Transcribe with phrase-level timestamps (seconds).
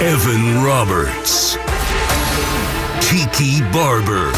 [0.00, 1.56] Evan Roberts.
[3.06, 4.30] Tiki Barber.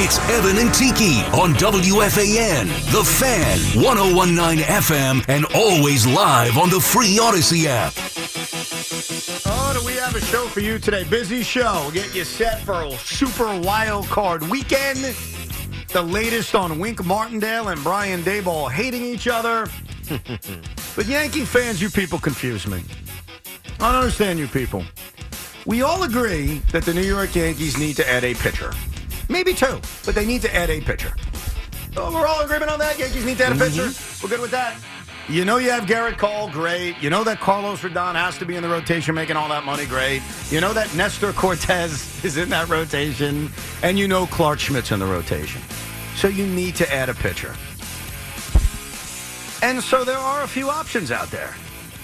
[0.00, 6.78] It's Evan and Tiki on WFAN, The Fan, 1019 FM, and always live on the
[6.78, 7.94] free Audacy app.
[9.46, 11.02] Oh, do we have a show for you today?
[11.02, 11.90] Busy show.
[11.92, 15.16] Get you set for a super wild card weekend.
[15.88, 19.66] The latest on Wink Martindale and Brian Daboll hating each other.
[20.96, 22.82] but Yankee fans, you people confuse me.
[23.80, 24.84] I don't understand you people.
[25.66, 28.72] We all agree that the New York Yankees need to add a pitcher.
[29.28, 31.14] Maybe two, but they need to add a pitcher.
[31.96, 32.98] Oh, we're all agreement on that.
[32.98, 33.82] Yankees need to add a pitcher.
[33.82, 34.24] Mm-hmm.
[34.24, 34.78] We're good with that.
[35.28, 36.96] You know you have Gerrit Cole, great.
[37.02, 39.84] You know that Carlos Rodon has to be in the rotation making all that money,
[39.84, 40.22] great.
[40.48, 43.50] You know that Nestor Cortes is in that rotation,
[43.82, 45.60] and you know Clarke Schmidt's in the rotation.
[46.16, 47.54] So you need to add a pitcher.
[49.62, 51.54] And so there are a few options out there.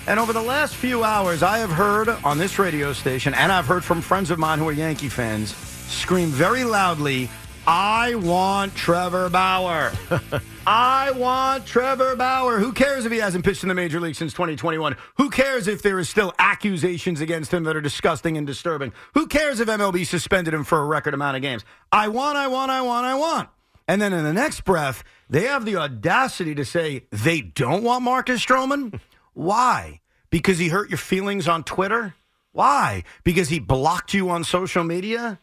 [0.06, 3.66] And over the last few hours, I have heard on this radio station, and I've
[3.66, 7.30] heard from friends of mine who are Yankee fans, scream very loudly,
[7.66, 9.92] I want Trevor Bauer.
[10.66, 12.58] I want Trevor Bauer.
[12.58, 14.96] Who cares if he hasn't pitched in the major league since 2021?
[15.16, 18.92] Who cares if there is still accusations against him that are disgusting and disturbing?
[19.14, 21.64] Who cares if MLB suspended him for a record amount of games?
[21.90, 23.48] I want, I want, I want, I want.
[23.86, 28.02] And then in the next breath, they have the audacity to say they don't want
[28.02, 28.98] Marcus Stroman.
[29.34, 30.00] Why?
[30.30, 32.14] Because he hurt your feelings on Twitter?
[32.52, 33.02] Why?
[33.24, 35.40] Because he blocked you on social media?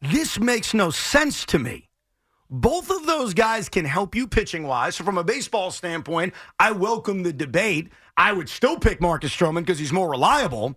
[0.00, 1.88] This makes no sense to me.
[2.50, 4.96] Both of those guys can help you pitching wise.
[4.96, 7.90] So, from a baseball standpoint, I welcome the debate.
[8.16, 10.74] I would still pick Marcus Stroman because he's more reliable.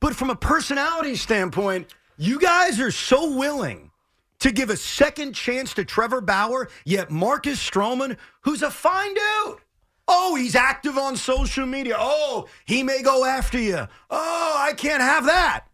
[0.00, 3.90] But from a personality standpoint, you guys are so willing
[4.40, 9.58] to give a second chance to Trevor Bauer, yet Marcus Stroman, who's a fine dude.
[10.06, 11.96] Oh, he's active on social media.
[11.98, 13.86] Oh, he may go after you.
[14.10, 15.64] Oh, I can't have that.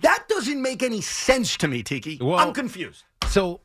[0.00, 2.18] That doesn't make any sense to me, Tiki.
[2.20, 3.04] Well- I'm confused.
[3.28, 3.60] So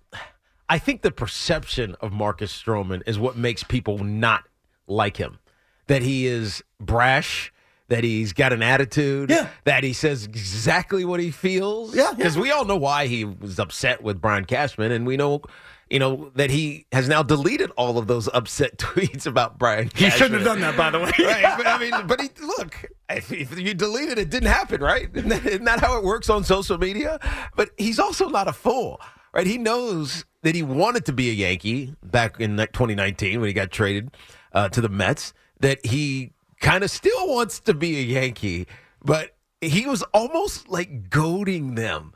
[0.70, 4.44] I think the perception of Marcus Stroman is what makes people not
[4.88, 5.40] like him.
[5.88, 7.52] That he is brash,
[7.90, 9.48] that he's got an attitude, Yeah.
[9.66, 11.96] that he says exactly what he feels.
[11.96, 12.14] Yeah, yeah.
[12.16, 15.42] Because we all know why he was upset with Brian Cashman, and we know.
[15.90, 19.92] You know that he has now deleted all of those upset tweets about Brian.
[19.94, 21.12] He shouldn't have done that, by the way.
[21.20, 21.54] right?
[21.56, 25.08] But I mean, but he look, if, if you deleted it, it didn't happen, right?
[25.14, 27.20] Isn't that, isn't that how it works on social media?
[27.56, 29.00] But he's also not a fool,
[29.34, 29.46] right?
[29.46, 33.70] He knows that he wanted to be a Yankee back in 2019 when he got
[33.70, 34.10] traded
[34.54, 35.34] uh, to the Mets.
[35.60, 36.32] That he
[36.64, 38.68] kind of still wants to be a Yankee,
[39.04, 42.14] but he was almost like goading them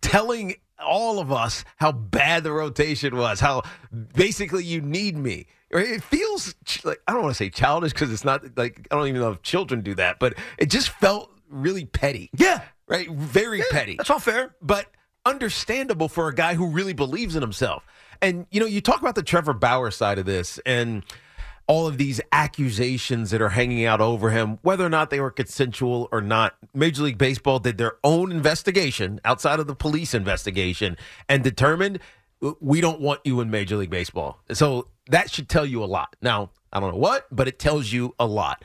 [0.00, 3.62] telling all of us how bad the rotation was, how
[4.14, 5.46] basically you need me.
[5.70, 9.06] It feels like I don't want to say childish because it's not like I don't
[9.06, 12.30] even know if children do that, but it just felt really petty.
[12.36, 12.62] Yeah.
[12.86, 13.10] Right?
[13.10, 13.96] Very petty.
[13.96, 14.54] That's all fair.
[14.62, 14.86] But
[15.26, 17.84] understandable for a guy who really believes in himself.
[18.22, 21.04] And you know, you talk about the Trevor Bauer side of this and
[21.68, 25.30] all of these accusations that are hanging out over him, whether or not they were
[25.30, 26.56] consensual or not.
[26.74, 30.96] Major League Baseball did their own investigation outside of the police investigation
[31.28, 32.00] and determined
[32.60, 34.40] we don't want you in Major League Baseball.
[34.52, 36.16] So that should tell you a lot.
[36.22, 38.64] Now, I don't know what, but it tells you a lot.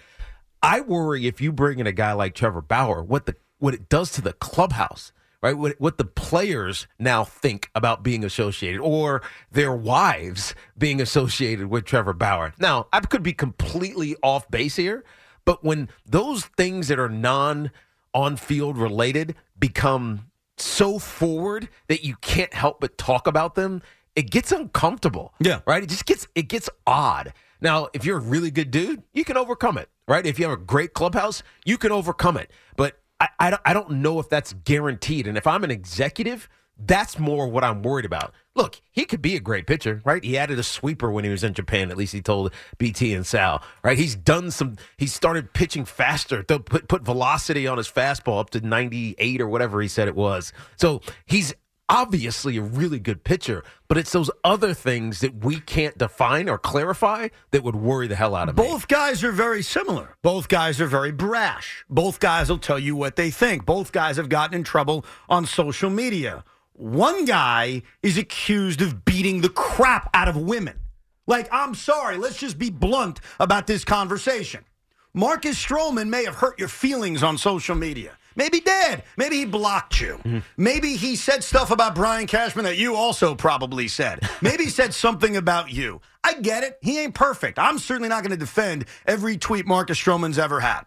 [0.61, 3.87] I worry if you bring in a guy like Trevor Bauer, what the what it
[3.87, 5.12] does to the clubhouse,
[5.43, 5.55] right?
[5.55, 11.85] What what the players now think about being associated, or their wives being associated with
[11.85, 12.53] Trevor Bauer.
[12.57, 15.03] Now, I could be completely off base here,
[15.45, 17.69] but when those things that are non
[18.13, 23.81] on field related become so forward that you can't help but talk about them,
[24.15, 25.33] it gets uncomfortable.
[25.39, 25.59] Yeah.
[25.67, 25.83] Right?
[25.83, 27.33] It just gets it gets odd.
[27.59, 30.25] Now, if you're a really good dude, you can overcome it, right?
[30.25, 32.51] If you have a great clubhouse, you can overcome it.
[32.75, 35.27] But I, I, don't, I don't know if that's guaranteed.
[35.27, 38.33] And if I'm an executive, that's more what I'm worried about.
[38.55, 40.23] Look, he could be a great pitcher, right?
[40.23, 41.89] He added a sweeper when he was in Japan.
[41.89, 43.97] At least he told BT and Sal, right?
[43.97, 44.75] He's done some.
[44.97, 46.43] He started pitching faster.
[46.43, 50.51] Put put velocity on his fastball up to 98 or whatever he said it was.
[50.75, 51.53] So he's
[51.89, 56.57] obviously a really good pitcher, but it's those other things that we can't define or
[56.57, 58.71] clarify that would worry the hell out of Both me.
[58.71, 60.15] Both guys are very similar.
[60.21, 61.85] Both guys are very brash.
[61.89, 63.65] Both guys will tell you what they think.
[63.65, 66.43] Both guys have gotten in trouble on social media.
[66.73, 70.79] One guy is accused of beating the crap out of women.
[71.27, 74.65] Like, I'm sorry, let's just be blunt about this conversation.
[75.13, 78.17] Marcus Stroman may have hurt your feelings on social media.
[78.35, 79.03] Maybe did.
[79.17, 80.15] Maybe he blocked you.
[80.17, 80.39] Mm-hmm.
[80.57, 84.27] Maybe he said stuff about Brian Cashman that you also probably said.
[84.41, 86.01] Maybe he said something about you.
[86.23, 86.77] I get it.
[86.81, 87.59] He ain't perfect.
[87.59, 90.83] I'm certainly not going to defend every tweet Marcus Stroman's ever had.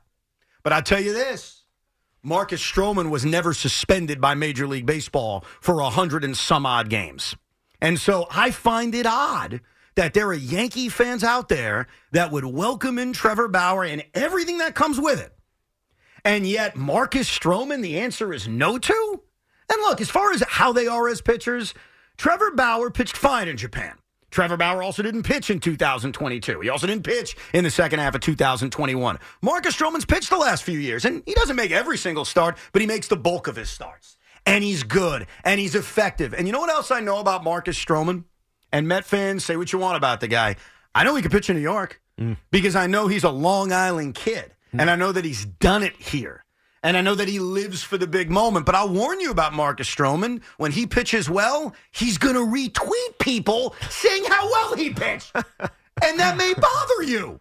[0.63, 1.63] But I'll tell you this
[2.23, 6.89] Marcus Stroman was never suspended by Major League Baseball for a hundred and some odd
[6.89, 7.37] games.
[7.81, 9.61] And so I find it odd
[9.95, 14.59] that there are Yankee fans out there that would welcome in Trevor Bauer and everything
[14.59, 15.36] that comes with it.
[16.27, 19.23] And yet, Marcus Stroman, the answer is no to?
[19.71, 21.73] And look, as far as how they are as pitchers,
[22.17, 23.95] Trevor Bauer pitched fine in Japan.
[24.33, 26.63] Trevor Bauer also didn't pitch in 2022.
[26.63, 29.19] He also didn't pitch in the second half of 2021.
[29.41, 32.83] Marcus Stroman's pitched the last few years, and he doesn't make every single start, but
[32.83, 34.17] he makes the bulk of his starts.
[34.45, 36.35] And he's good, and he's effective.
[36.35, 38.25] And you know what else I know about Marcus Stroman?
[38.73, 40.57] And Met fans, say what you want about the guy.
[40.93, 42.37] I know he can pitch in New York mm.
[42.51, 44.56] because I know he's a Long Island kid.
[44.77, 44.81] Mm.
[44.81, 46.45] And I know that he's done it here.
[46.83, 48.67] And I know that he lives for the big moment.
[48.67, 50.43] But I'll warn you about Marcus Stroman.
[50.57, 55.33] When he pitches well, he's going to retweet people saying how well he pitched.
[55.35, 57.41] and that may bother you.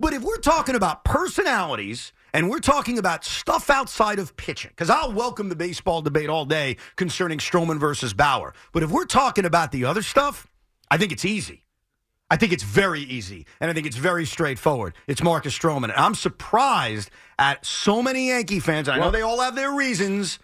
[0.00, 4.90] But if we're talking about personalities and we're talking about stuff outside of pitching, because
[4.90, 8.52] I'll welcome the baseball debate all day concerning Stroman versus Bauer.
[8.72, 10.48] But if we're talking about the other stuff,
[10.90, 11.61] I think it's easy.
[12.32, 14.94] I think it's very easy, and I think it's very straightforward.
[15.06, 15.84] It's Marcus Stroman.
[15.84, 18.88] And I'm surprised at so many Yankee fans.
[18.88, 20.38] I know they all have their reasons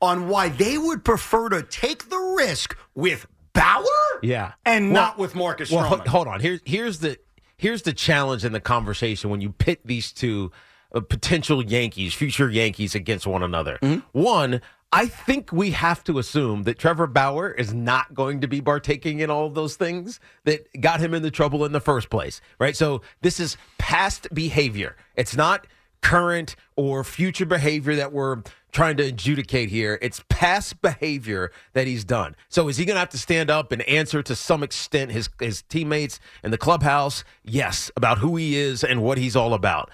[0.00, 3.84] on why they would prefer to take the risk with Bauer,
[4.22, 5.90] yeah, and well, not with Marcus Stroman.
[5.90, 6.40] Well, hold on.
[6.40, 7.18] Here's here's the
[7.58, 10.50] here's the challenge in the conversation when you pit these two
[10.94, 13.78] uh, potential Yankees, future Yankees against one another.
[13.82, 14.18] Mm-hmm.
[14.18, 14.62] One,
[14.94, 19.18] I think we have to assume that Trevor Bauer is not going to be partaking
[19.18, 22.76] in all of those things that got him into trouble in the first place, right?
[22.76, 24.94] So this is past behavior.
[25.16, 25.66] It's not
[26.00, 29.98] current or future behavior that we're trying to adjudicate here.
[30.00, 32.36] It's past behavior that he's done.
[32.48, 35.28] So is he going to have to stand up and answer to some extent his
[35.40, 37.24] his teammates in the clubhouse?
[37.42, 39.90] Yes, about who he is and what he's all about.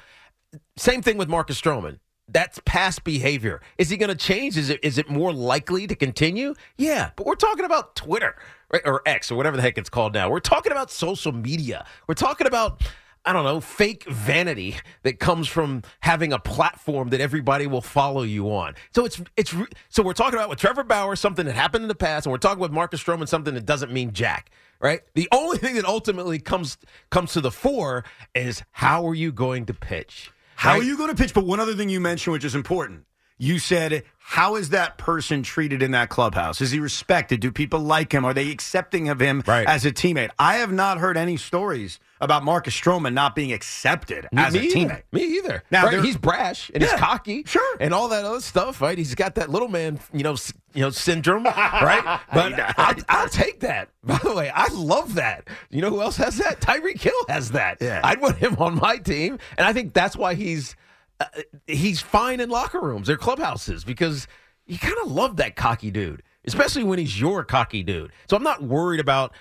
[0.77, 2.01] Same thing with Marcus Stroman
[2.33, 3.61] that's past behavior.
[3.79, 4.57] Is he going to change?
[4.57, 6.55] Is it is it more likely to continue?
[6.77, 8.37] Yeah, but we're talking about Twitter
[8.73, 8.83] right?
[8.85, 10.31] or X or whatever the heck it's called now.
[10.31, 11.87] We're talking about social media.
[12.07, 12.83] We're talking about
[13.25, 18.23] I don't know, fake vanity that comes from having a platform that everybody will follow
[18.23, 18.75] you on.
[18.95, 19.55] So it's it's
[19.91, 22.39] so we're talking about with Trevor Bauer something that happened in the past, and we're
[22.39, 24.51] talking with Marcus Stroman something that doesn't mean jack.
[24.81, 25.01] Right.
[25.15, 26.79] The only thing that ultimately comes
[27.11, 28.05] comes to the fore
[28.35, 30.33] is how are you going to pitch?
[30.61, 30.83] How right?
[30.83, 31.33] are you going to pitch?
[31.33, 33.05] But one other thing you mentioned, which is important,
[33.41, 36.61] you said, how is that person treated in that clubhouse?
[36.61, 37.41] Is he respected?
[37.41, 38.25] Do people like him?
[38.25, 39.67] Are they accepting of him right.
[39.67, 40.29] as a teammate?
[40.39, 44.69] I have not heard any stories about Marcus Stroman not being accepted me, as me
[44.69, 44.85] a teammate.
[44.85, 45.05] Either.
[45.13, 45.65] Me either.
[45.71, 46.05] Now right?
[46.05, 48.83] he's brash and yeah, he's cocky, sure, and all that other stuff.
[48.83, 48.99] Right?
[48.99, 50.37] He's got that little man, you know,
[50.75, 52.21] you know, syndrome, right?
[52.33, 53.89] But I'll, I'll, take that.
[54.05, 55.49] By the way, I love that.
[55.71, 56.61] You know who else has that?
[56.61, 57.79] Tyreek Hill has that.
[57.81, 58.01] Yeah.
[58.05, 60.77] I'd want him on my team, and I think that's why he's
[61.21, 61.27] uh,
[61.67, 64.27] he's fine in locker rooms or clubhouses because
[64.67, 68.13] you kind of love that cocky dude, especially when he's your cocky dude.
[68.29, 69.33] So I'm not worried about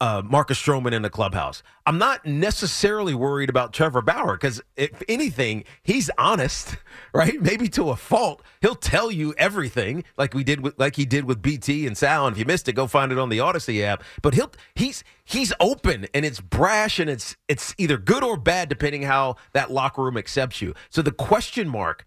[0.00, 1.62] uh, Marcus Stroman in the clubhouse.
[1.86, 6.76] I'm not necessarily worried about Trevor Bauer because, if anything, he's honest,
[7.14, 7.40] right?
[7.40, 8.42] Maybe to a fault.
[8.60, 12.26] He'll tell you everything, like we did with, like he did with BT and Sal.
[12.26, 14.02] And if you missed it, go find it on the Audacy app.
[14.22, 18.68] But he'll he's he's open and it's brash and it's it's either good or bad
[18.68, 20.74] depending how that locker room accepts you.
[20.90, 22.04] So the question mark: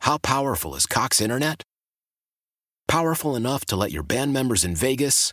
[0.00, 1.62] How powerful is Cox Internet?
[2.86, 5.32] Powerful enough to let your band members in Vegas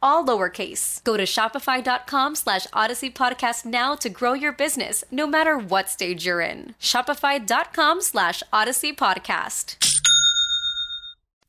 [0.00, 1.02] all lowercase.
[1.04, 6.24] Go to shopify.com slash audacy podcast now to grow your business, no matter what stage
[6.26, 6.74] you're in.
[6.80, 9.76] Shopify.com slash audacy podcast.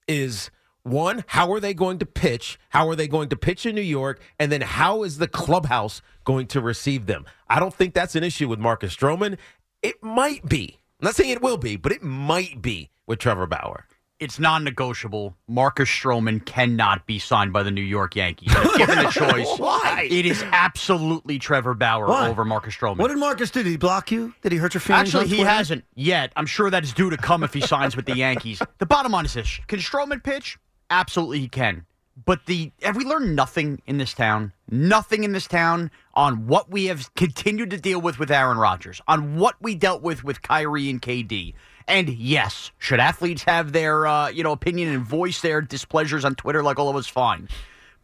[0.08, 0.50] is
[0.84, 2.60] one, how are they going to pitch?
[2.70, 4.20] How are they going to pitch in New York?
[4.40, 7.26] And then how is the clubhouse going to receive them?
[7.48, 9.38] I don't think that's an issue with Marcus Stroman.
[9.84, 10.80] It might be.
[11.00, 13.86] I'm not saying it will be, but it might be with Trevor Bauer.
[14.22, 15.36] It's non-negotiable.
[15.48, 18.54] Marcus Stroman cannot be signed by the New York Yankees.
[18.56, 20.08] If given the choice, Why?
[20.08, 22.30] it is absolutely Trevor Bauer Why?
[22.30, 22.98] over Marcus Stroman.
[22.98, 23.64] What did Marcus do?
[23.64, 24.32] Did he block you?
[24.44, 25.16] Did he hurt your feelings?
[25.16, 26.32] Actually, he hasn't yet.
[26.36, 28.62] I'm sure that's due to come if he signs with the Yankees.
[28.78, 30.58] The bottom line is this: Can Stroman pitch?
[30.92, 31.86] Absolutely, he can.
[32.26, 34.54] But the have we learned nothing in this town?
[34.70, 39.02] Nothing in this town on what we have continued to deal with with Aaron Rodgers,
[39.08, 41.54] on what we dealt with with Kyrie and KD.
[41.88, 46.36] And yes, should athletes have their uh, you know opinion and voice their displeasures on
[46.36, 47.08] Twitter like all of us?
[47.08, 47.50] Fine.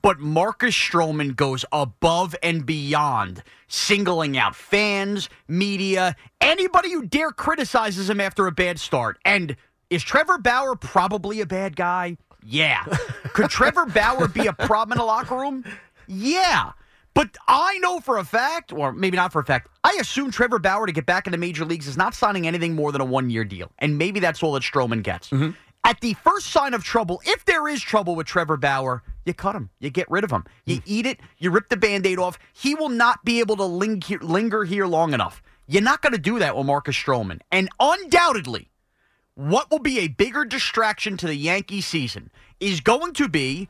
[0.02, 8.10] But Marcus Stroman goes above and beyond, singling out fans, media, anybody who dare criticizes
[8.10, 9.18] him after a bad start.
[9.26, 9.56] And
[9.90, 12.18] is Trevor Bauer probably a bad guy?
[12.46, 12.86] Yeah.
[13.34, 15.66] Could Trevor Bauer be a problem in the locker room?
[16.08, 16.72] Yeah.
[17.18, 20.60] But I know for a fact, or maybe not for a fact, I assume Trevor
[20.60, 23.06] Bauer to get back in the major leagues is not signing anything more than a
[23.06, 23.72] one year deal.
[23.80, 25.32] And maybe that's all that Stroman gets.
[25.32, 25.50] Mm-hmm.
[25.84, 29.56] At the first sign of trouble, if there is trouble with Trevor Bauer, you cut
[29.56, 29.72] him.
[29.80, 30.44] You get rid of him.
[30.66, 30.84] You mm.
[30.86, 31.20] eat it.
[31.40, 32.38] You rip the band aid off.
[32.54, 35.42] He will not be able to ling- linger here long enough.
[35.66, 37.40] You're not going to do that with Marcus Stroman.
[37.52, 38.70] And undoubtedly,
[39.34, 43.70] what will be a bigger distraction to the Yankee season is going to be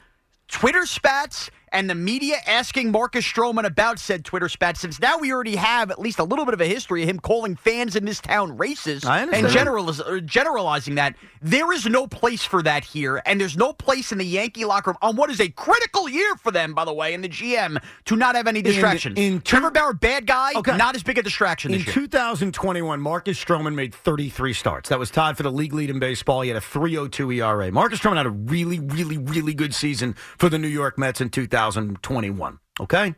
[0.50, 5.32] Twitter spats and the media asking Marcus Stroman about said Twitter spat Since now we
[5.34, 8.06] already have at least a little bit of a history of him calling fans in
[8.06, 13.22] this town racist and generaliz- or generalizing that, there is no place for that here,
[13.26, 16.36] and there's no place in the Yankee locker room on what is a critical year
[16.38, 19.18] for them, by the way, and the GM to not have any distractions.
[19.18, 20.76] in two- Trevor Bauer, bad guy, Okay.
[20.78, 21.94] not as big a distraction In year.
[21.94, 24.90] 2021, Marcus Stroman made 33 starts.
[24.90, 26.42] That was tied for the league lead in baseball.
[26.42, 27.72] He had a 3.02 ERA.
[27.72, 31.30] Marcus Stroman had a really, really, really good season for the New York Mets in
[31.76, 32.60] 2021.
[32.80, 33.16] Okay,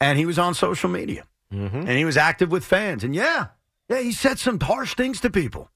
[0.00, 1.76] and he was on social media mm-hmm.
[1.76, 3.04] and he was active with fans.
[3.04, 3.48] And yeah,
[3.88, 5.70] yeah, he said some harsh things to people.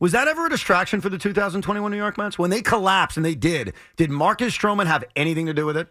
[0.00, 3.16] Was that ever a distraction for the 2021 New York Mets when they collapsed?
[3.16, 3.72] And they did.
[3.96, 5.88] Did Marcus Stroman have anything to do with it?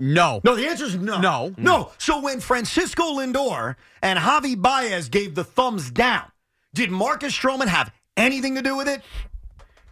[0.00, 0.40] no.
[0.44, 1.18] No, the answer is no.
[1.18, 1.54] No.
[1.56, 1.90] No.
[1.98, 6.30] So when Francisco Lindor and Javi Baez gave the thumbs down,
[6.74, 9.02] did Marcus Stroman have anything to do with it?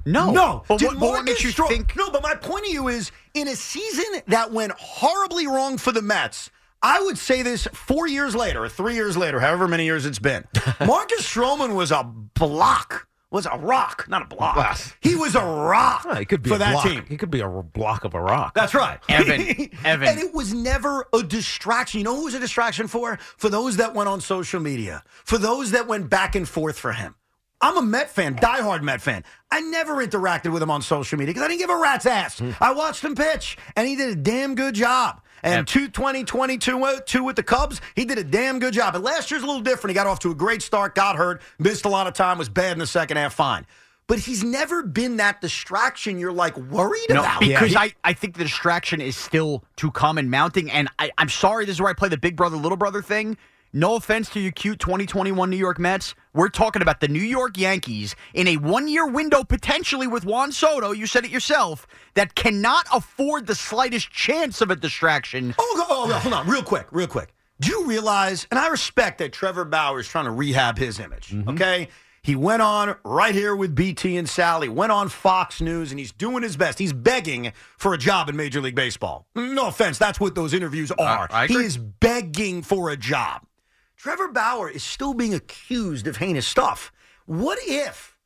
[0.06, 0.30] No.
[0.30, 0.62] No.
[0.68, 1.94] But Did what, but what makes you Stro- think?
[1.96, 5.92] No, but my point to you is in a season that went horribly wrong for
[5.92, 6.50] the Mets,
[6.82, 10.18] I would say this four years later, or three years later, however many years it's
[10.20, 10.44] been.
[10.86, 14.56] Marcus Stroman was a block was a rock, not a block.
[14.56, 14.74] Wow.
[15.00, 16.86] He was a rock Well, he could be for a that block.
[16.86, 17.04] team.
[17.08, 18.54] He could be a block of a rock.
[18.54, 19.00] That's right.
[19.08, 20.08] Evan, Evan.
[20.08, 21.98] and it was never a distraction.
[21.98, 23.18] You know who was a distraction for?
[23.36, 26.92] For those that went on social media, for those that went back and forth for
[26.92, 27.16] him.
[27.60, 29.24] I'm a Met fan, diehard Met fan.
[29.50, 32.40] I never interacted with him on social media because I didn't give a rat's ass.
[32.60, 35.22] I watched him pitch, and he did a damn good job.
[35.42, 38.94] And 220, 22 uh, two with the Cubs, he did a damn good job.
[38.96, 39.92] And last year's a little different.
[39.92, 42.48] He got off to a great start, got hurt, missed a lot of time, was
[42.48, 43.64] bad in the second half, fine.
[44.08, 47.40] But he's never been that distraction you're like worried No, about.
[47.40, 50.70] because he- I, I think the distraction is still to come and mounting.
[50.70, 53.36] And I, I'm sorry, this is where I play the big brother, little brother thing.
[53.76, 56.14] No offense to your cute 2021 New York Mets.
[56.32, 60.50] We're talking about the New York Yankees in a one year window, potentially with Juan
[60.50, 60.92] Soto.
[60.92, 65.54] You said it yourself, that cannot afford the slightest chance of a distraction.
[65.58, 67.34] Oh, oh, oh, hold on, real quick, real quick.
[67.60, 71.32] Do you realize, and I respect that Trevor Bauer is trying to rehab his image,
[71.32, 71.50] mm-hmm.
[71.50, 71.88] okay?
[72.22, 76.12] He went on right here with BT and Sally, went on Fox News, and he's
[76.12, 76.78] doing his best.
[76.78, 79.26] He's begging for a job in Major League Baseball.
[79.34, 81.28] No offense, that's what those interviews are.
[81.30, 83.42] I he is begging for a job.
[84.06, 86.92] Trevor Bauer is still being accused of heinous stuff.
[87.24, 88.16] What if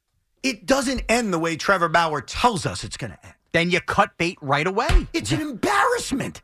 [0.42, 3.34] it doesn't end the way Trevor Bauer tells us it's going to end?
[3.52, 5.06] Then you cut bait right away.
[5.14, 6.42] It's an embarrassment.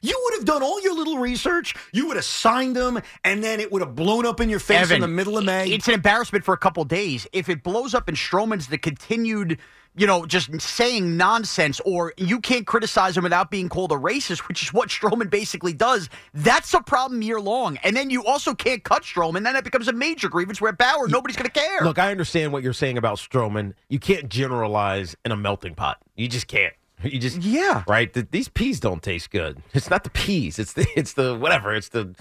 [0.00, 1.74] You would have done all your little research.
[1.92, 4.90] You would have signed them, and then it would have blown up in your face
[4.90, 5.70] in the middle of May.
[5.70, 7.26] It's an embarrassment for a couple days.
[7.32, 9.58] If it blows up in Stroman's the continued,
[9.96, 14.46] you know, just saying nonsense, or you can't criticize him without being called a racist,
[14.46, 17.76] which is what Stroman basically does, that's a problem year long.
[17.78, 19.42] And then you also can't cut Stroman.
[19.42, 21.80] Then it becomes a major grievance where Bauer, nobody's going to care.
[21.82, 23.74] Look, I understand what you're saying about Stroman.
[23.88, 25.98] You can't generalize in a melting pot.
[26.14, 26.74] You just can't.
[27.04, 27.84] You just Yeah.
[27.86, 28.12] right.
[28.12, 29.62] The, these peas don't taste good.
[29.74, 30.58] It's not the peas.
[30.58, 31.74] It's the it's the whatever.
[31.74, 32.14] It's the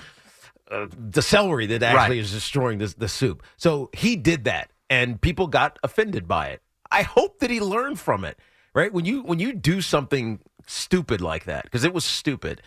[0.70, 2.24] uh, the celery that actually Right.
[2.26, 3.44] is destroying the the soup.
[3.58, 6.62] So he did that, and people got offended by it.
[6.92, 8.38] I hope that he learned from it.
[8.74, 12.62] Right when you when you do something stupid like that because it was stupid.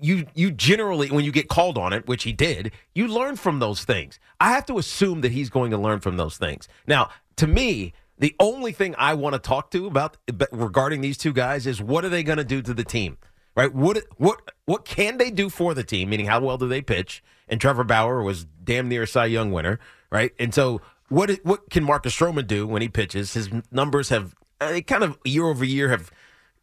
[0.00, 3.60] You you generally when you get called on it, which he did, you learn from
[3.60, 4.18] those things.
[4.40, 6.66] I have to assume that he's going to learn from those things.
[6.88, 10.16] Now, to me, the only thing I want to talk to about
[10.52, 13.18] regarding these two guys is what are they going to do to the team?
[13.56, 13.72] Right?
[13.72, 16.10] What what what can they do for the team?
[16.10, 17.22] Meaning, how well do they pitch?
[17.48, 19.78] And Trevor Bauer was damn near a Cy Young winner,
[20.10, 20.32] right?
[20.38, 23.34] And so, what what can Marcus Stroman do when he pitches?
[23.34, 26.10] His numbers have they kind of year over year have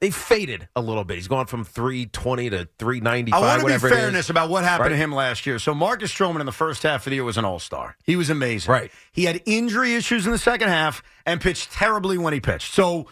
[0.02, 1.16] they faded a little bit.
[1.16, 3.94] He's gone from three twenty to three ninety I want to be whatever is.
[3.94, 5.60] fairness about what happened to him last year.
[5.60, 7.96] So Marcus Stroman in the first half of the year was an all-star.
[8.04, 8.72] He was amazing.
[8.72, 8.92] Right.
[9.12, 12.74] He had injury issues in the second half and pitched terribly when he pitched.
[12.74, 13.08] So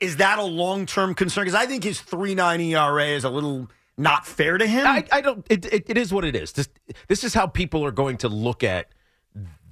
[0.00, 1.44] is that a long-term concern?
[1.44, 4.86] Because I think his 3.9 ERA is a little not fair to him.
[4.86, 5.44] I, I don't.
[5.50, 6.52] It, it, it is what it is.
[6.52, 6.68] This
[7.08, 8.88] this is how people are going to look at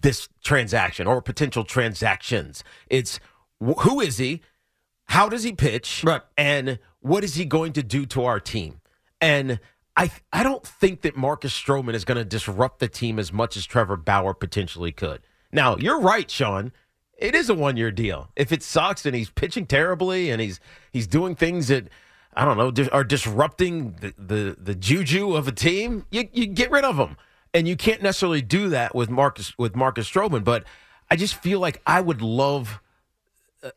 [0.00, 2.64] this transaction or potential transactions.
[2.88, 3.20] It's
[3.60, 4.42] who is he?
[5.08, 6.02] How does he pitch?
[6.04, 6.22] Right.
[6.36, 8.80] And what is he going to do to our team?
[9.20, 9.58] And
[9.96, 13.56] I I don't think that Marcus Stroman is going to disrupt the team as much
[13.56, 15.20] as Trevor Bauer potentially could.
[15.52, 16.72] Now you're right, Sean.
[17.16, 18.30] It is a one year deal.
[18.36, 20.60] If it sucks and he's pitching terribly and he's
[20.92, 21.88] he's doing things that
[22.34, 26.70] I don't know are disrupting the, the the juju of a team, you you get
[26.70, 27.16] rid of him.
[27.54, 30.44] And you can't necessarily do that with Marcus with Marcus Stroman.
[30.44, 30.64] But
[31.10, 32.80] I just feel like I would love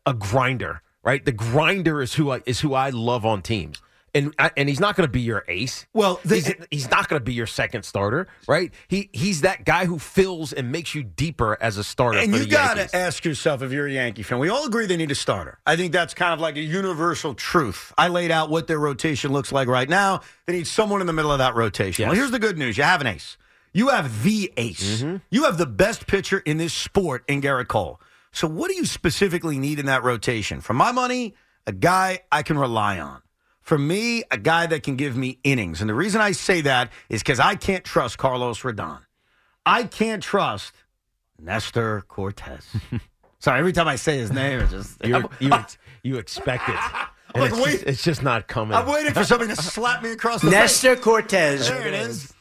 [0.06, 1.24] a grinder, right?
[1.24, 3.80] The grinder is who I is who I love on teams.
[4.14, 5.86] And and he's not going to be your ace.
[5.94, 8.70] Well, the- he's, he's not going to be your second starter, right?
[8.88, 12.18] He he's that guy who fills and makes you deeper as a starter.
[12.18, 14.38] And you got to ask yourself if you're a Yankee fan.
[14.38, 15.58] We all agree they need a starter.
[15.66, 17.94] I think that's kind of like a universal truth.
[17.96, 20.20] I laid out what their rotation looks like right now.
[20.44, 22.06] They need someone in the middle of that rotation.
[22.06, 23.38] Well, here's the good news you have an ace.
[23.72, 25.00] You have the ace.
[25.00, 25.16] Mm-hmm.
[25.30, 27.98] You have the best pitcher in this sport in Gerrit Cole.
[28.32, 30.60] So, what do you specifically need in that rotation?
[30.60, 31.34] For my money,
[31.66, 33.22] a guy I can rely on.
[33.60, 35.80] For me, a guy that can give me innings.
[35.80, 39.00] And the reason I say that is because I can't trust Carlos Rodon.
[39.64, 40.72] I can't trust
[41.38, 42.66] Nestor Cortes.
[43.38, 45.04] Sorry, every time I say his name, it's just.
[45.04, 45.52] you you,
[46.02, 46.74] you expect it.
[47.34, 48.76] Like, it's, just, it's just not coming.
[48.76, 51.68] I'm waiting for somebody to slap me across the Nestor Cortes.
[51.68, 52.32] There it is.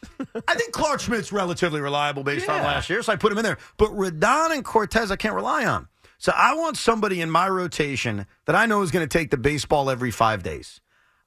[0.47, 3.43] I think Clarke Schmidt's relatively reliable based on last year, so I put him in
[3.43, 3.57] there.
[3.77, 5.87] But Rodon and Cortes, I can't rely on.
[6.17, 9.37] So I want somebody in my rotation that I know is going to take the
[9.37, 10.79] baseball every five days.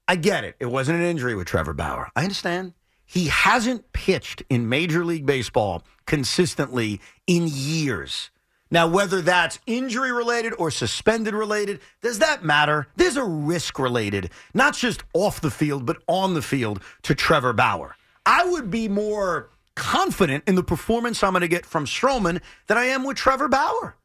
[0.06, 0.54] I get it.
[0.60, 2.10] It wasn't an injury with Trevor Bauer.
[2.14, 2.74] I understand.
[3.04, 8.30] He hasn't pitched in Major League Baseball consistently in years.
[8.70, 12.88] Now, whether that's injury related or suspended related, does that matter?
[12.96, 17.52] There's a risk related, not just off the field, but on the field to Trevor
[17.52, 17.96] Bauer.
[18.26, 22.78] I would be more confident in the performance I'm going to get from Stroman than
[22.78, 23.96] I am with Trevor Bauer.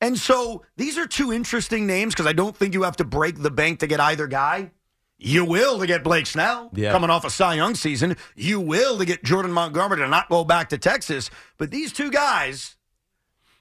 [0.00, 3.42] And so these are two interesting names because I don't think you have to break
[3.42, 4.70] the bank to get either guy.
[5.16, 6.92] You will to get Blake Snell Yeah.
[6.92, 8.16] coming off a Cy Young season.
[8.34, 11.30] You will to get Jordan Montgomery to not go back to Texas.
[11.56, 12.76] But these two guys,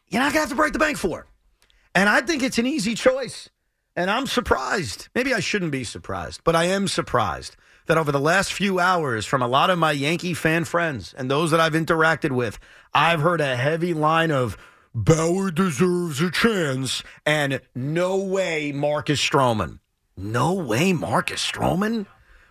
[0.10, 1.28] you're not going to have to break the bank for.
[1.95, 3.49] And I think it's an easy choice.
[3.95, 5.10] And I'm surprised.
[5.15, 9.26] Maybe I shouldn't be surprised, but I am surprised that over the last few hours,
[9.26, 12.60] from a lot of my Yankee fan friends and those that I've interacted with,
[12.93, 14.58] I've heard a heavy line of
[14.96, 19.80] Bauer deserves a chance and no way Marcus Stroman.
[20.15, 22.06] No way Marcus Stroman?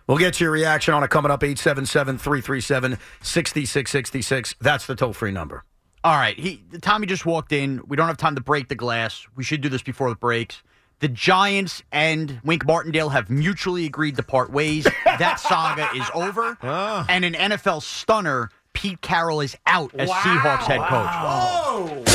[0.07, 4.55] We'll get your reaction on it coming up 877 337 6666.
[4.59, 5.63] That's the toll free number.
[6.03, 7.81] All right, he Tommy just walked in.
[7.87, 9.25] We don't have time to break the glass.
[9.37, 10.61] We should do this before the breaks.
[11.03, 14.85] The Giants and Wink Martindale have mutually agreed to part ways.
[15.05, 16.57] that saga is over.
[16.63, 17.05] Ah.
[17.09, 22.05] And an NFL stunner, Pete Carroll is out as Seahawks head coach.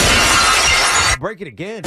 [1.21, 1.83] Break it again.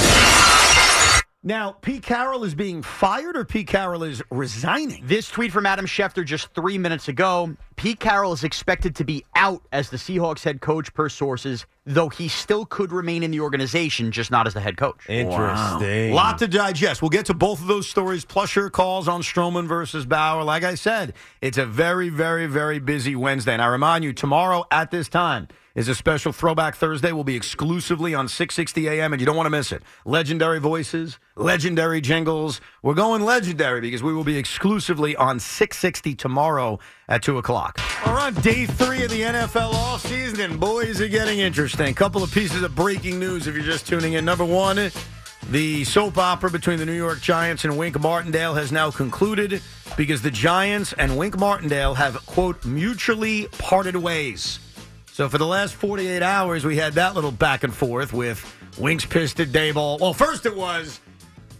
[1.42, 5.02] Now, Pete Carroll is being fired or Pete Carroll is resigning?
[5.04, 7.56] This tweet from Adam Schefter just three minutes ago.
[7.82, 12.10] Pete Carroll is expected to be out as the Seahawks head coach per sources, though
[12.10, 15.10] he still could remain in the organization, just not as the head coach.
[15.10, 16.13] Interesting.
[16.13, 17.02] Lot to digest.
[17.02, 20.44] We'll get to both of those stories, plus your calls on Stroman versus Bauer.
[20.44, 23.54] Like I said, it's a very, very, very busy Wednesday.
[23.54, 27.12] And I remind you, tomorrow at this time is a special Throwback Thursday.
[27.12, 29.82] We'll be exclusively on 660 AM, and you don't want to miss it.
[30.06, 32.62] Legendary voices, legendary jingles.
[32.84, 37.80] We're going legendary because we will be exclusively on 660 tomorrow at 2 o'clock.
[38.06, 41.94] We're on day three of the NFL offseason, and boys are getting interesting.
[41.94, 44.26] Couple of pieces of breaking news if you're just tuning in.
[44.26, 44.92] Number one,
[45.50, 49.62] the soap opera between the New York Giants and Wink Martindale has now concluded
[49.98, 54.60] because the Giants and Wink Martindale have, quote, mutually parted ways.
[55.12, 58.44] So for the last 48 hours, we had that little back and forth with
[58.80, 60.00] Wink's pissed at Daboll.
[60.00, 61.00] Well, first it was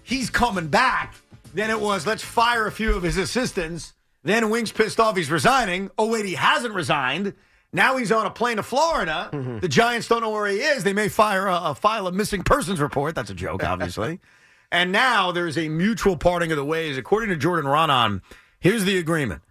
[0.04, 1.16] he's coming back.
[1.54, 3.94] Then it was let's fire a few of his assistants.
[4.24, 5.90] Then Wink's pissed off he's resigning.
[5.98, 7.34] Oh, wait, he hasn't resigned.
[7.74, 9.30] Now he's on a plane to Florida.
[9.32, 9.60] Mm-hmm.
[9.60, 10.84] The Giants don't know where he is.
[10.84, 13.16] They may fire a, a file a missing persons report.
[13.16, 14.20] That's a joke, obviously.
[14.72, 16.98] and now there's a mutual parting of the ways.
[16.98, 18.22] According to Jordan Raanan,
[18.60, 19.42] here's the agreement.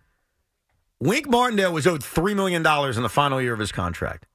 [1.00, 4.26] Wink Martindale was owed $3 million in the final year of his contract.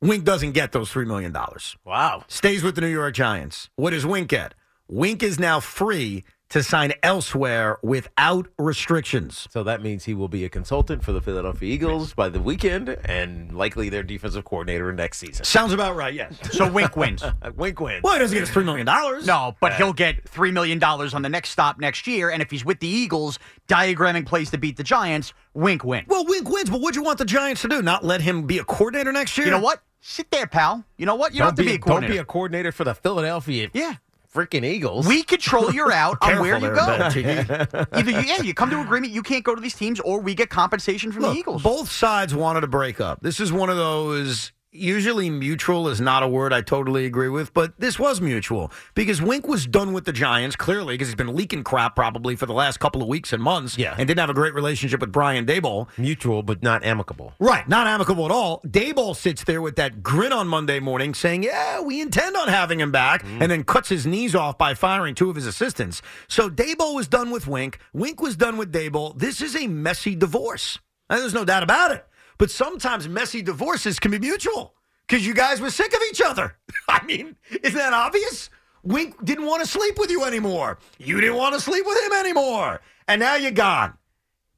[0.00, 1.36] Wink doesn't get those $3 million.
[1.84, 2.24] Wow.
[2.28, 3.68] Stays with the New York Giants.
[3.76, 4.54] What does Wink get?
[4.88, 9.48] Wink is now free to sign elsewhere without restrictions.
[9.50, 12.90] So that means he will be a consultant for the Philadelphia Eagles by the weekend
[12.90, 15.44] and likely their defensive coordinator next season.
[15.44, 16.32] Sounds about right, yes.
[16.52, 17.24] So Wink wins.
[17.42, 18.02] Uh, Wink wins.
[18.02, 18.86] Well, he doesn't get his $3 million.
[19.26, 22.30] No, but he'll get $3 million on the next stop next year.
[22.30, 26.06] And if he's with the Eagles, diagramming plays to beat the Giants, Wink wins.
[26.06, 27.82] Well, Wink wins, but what'd you want the Giants to do?
[27.82, 29.46] Not let him be a coordinator next year?
[29.46, 29.82] You know what?
[30.00, 30.84] Sit there, pal.
[30.98, 31.32] You know what?
[31.32, 33.94] You don't, don't, have to be, a don't be a coordinator for the Philadelphia yeah.
[34.34, 35.06] Freaking Eagles.
[35.06, 36.82] We control your out on where you go.
[37.92, 40.34] Either you, yeah, you come to agreement you can't go to these teams, or we
[40.34, 41.62] get compensation from Look, the Eagles.
[41.62, 43.20] Both sides wanted to break up.
[43.22, 44.52] This is one of those.
[44.76, 49.22] Usually, mutual is not a word I totally agree with, but this was mutual because
[49.22, 52.52] Wink was done with the Giants clearly because he's been leaking crap probably for the
[52.52, 53.94] last couple of weeks and months, Yeah.
[53.96, 55.86] and didn't have a great relationship with Brian Daboll.
[55.96, 57.34] Mutual, but not amicable.
[57.38, 58.62] Right, not amicable at all.
[58.66, 62.80] Daboll sits there with that grin on Monday morning saying, Yeah, we intend on having
[62.80, 63.40] him back, mm.
[63.40, 66.02] and then cuts his knees off by firing two of his assistants.
[66.26, 67.78] So Daboll was done with Wink.
[67.92, 69.16] Wink was done with Daboll.
[69.16, 70.80] This is a messy divorce.
[71.08, 72.04] And there's no doubt about it.
[72.38, 74.74] But sometimes messy divorces can be mutual
[75.06, 76.56] because you guys were sick of each other.
[76.88, 78.50] I mean, isn't that obvious?
[78.82, 80.78] Wink didn't want to sleep with you anymore.
[80.98, 82.80] You didn't want to sleep with him anymore.
[83.08, 83.94] And now you're gone.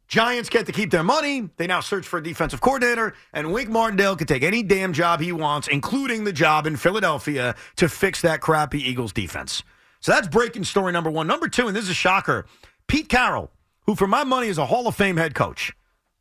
[0.08, 1.48] Giants get to keep their money.
[1.56, 5.20] They now search for a defensive coordinator, and Wink Martindale can take any damn job
[5.20, 9.64] he wants, including the job in Philadelphia to fix that crappy Eagles defense.
[10.00, 11.26] So that's breaking story number one.
[11.26, 12.46] Number two, and this is a shocker
[12.86, 13.50] Pete Carroll,
[13.86, 15.72] who for my money is a Hall of Fame head coach.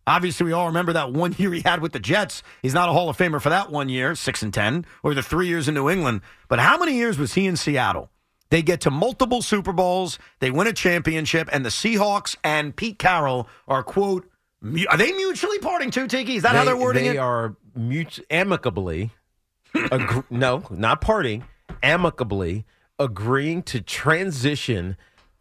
[0.08, 2.44] Obviously, we all remember that one year he had with the Jets.
[2.62, 5.24] He's not a Hall of Famer for that one year, six and ten, or the
[5.24, 6.22] three years in New England.
[6.48, 8.10] But how many years was he in Seattle?
[8.52, 13.00] They get to multiple Super Bowls, they win a championship, and the Seahawks and Pete
[13.00, 14.30] Carroll are quote.
[14.62, 16.36] mu- Are they mutually parting too, Tiki?
[16.36, 17.14] Is that how they're wording they it?
[17.14, 19.10] They are mut- amicably,
[20.30, 21.44] no, not parting,
[21.82, 22.66] amicably
[23.00, 24.96] agreeing to transition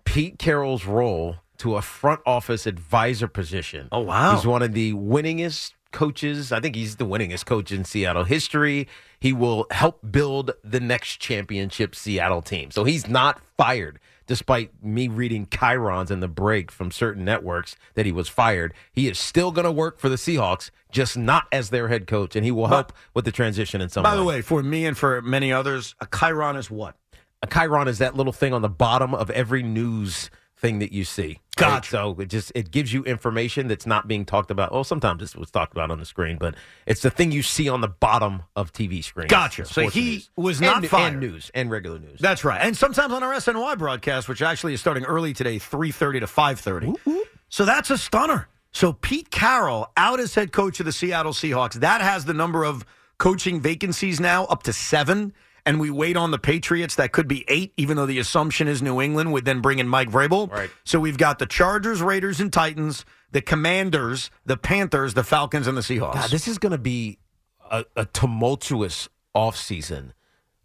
[0.04, 3.88] Pete Carroll's role to a front office advisor position.
[3.92, 4.34] Oh, wow.
[4.34, 6.50] He's one of the winningest coaches.
[6.52, 8.88] I think he's the winningest coach in Seattle history.
[9.20, 12.70] He will help build the next championship Seattle team.
[12.70, 14.00] So he's not fired.
[14.26, 19.06] Despite me reading chyrons in the break from certain networks that he was fired, he
[19.06, 22.42] is still going to work for the Seahawks, just not as their head coach, and
[22.42, 24.36] he will help with the transition in some By the way.
[24.36, 26.96] way, for me and for many others, a Chyron is what?
[27.42, 30.30] a Chyron is that little thing on the bottom of every news
[30.64, 31.26] thing that you see.
[31.28, 31.38] right?
[31.56, 31.90] Gotcha.
[31.90, 34.72] So it just it gives you information that's not being talked about.
[34.72, 36.54] Well, sometimes it's what's talked about on the screen, but
[36.86, 39.30] it's the thing you see on the bottom of TV screens.
[39.30, 39.66] Gotcha.
[39.66, 40.30] So he news.
[40.36, 41.12] was And- not fired.
[41.12, 42.18] and news and regular news.
[42.18, 42.60] That's right.
[42.62, 47.20] And sometimes on our SNY broadcast, which actually is starting early today, 3.30 to 5.30.
[47.50, 48.48] So that's a stunner.
[48.72, 51.74] So Pete Carroll out as head coach of the Seattle Seahawks.
[51.74, 52.84] That has the number of
[53.18, 55.32] coaching vacancies now up to seven.
[55.66, 56.94] And we wait on the Patriots.
[56.96, 59.88] That could be eight, even though the assumption is New England would then bring in
[59.88, 60.50] Mike Vrabel.
[60.50, 60.70] Right.
[60.84, 65.76] So we've got the Chargers, Raiders, and Titans, the Commanders, the Panthers, the Falcons, and
[65.76, 66.14] the Seahawks.
[66.14, 67.18] God, this is going to be
[67.70, 70.12] a, a tumultuous offseason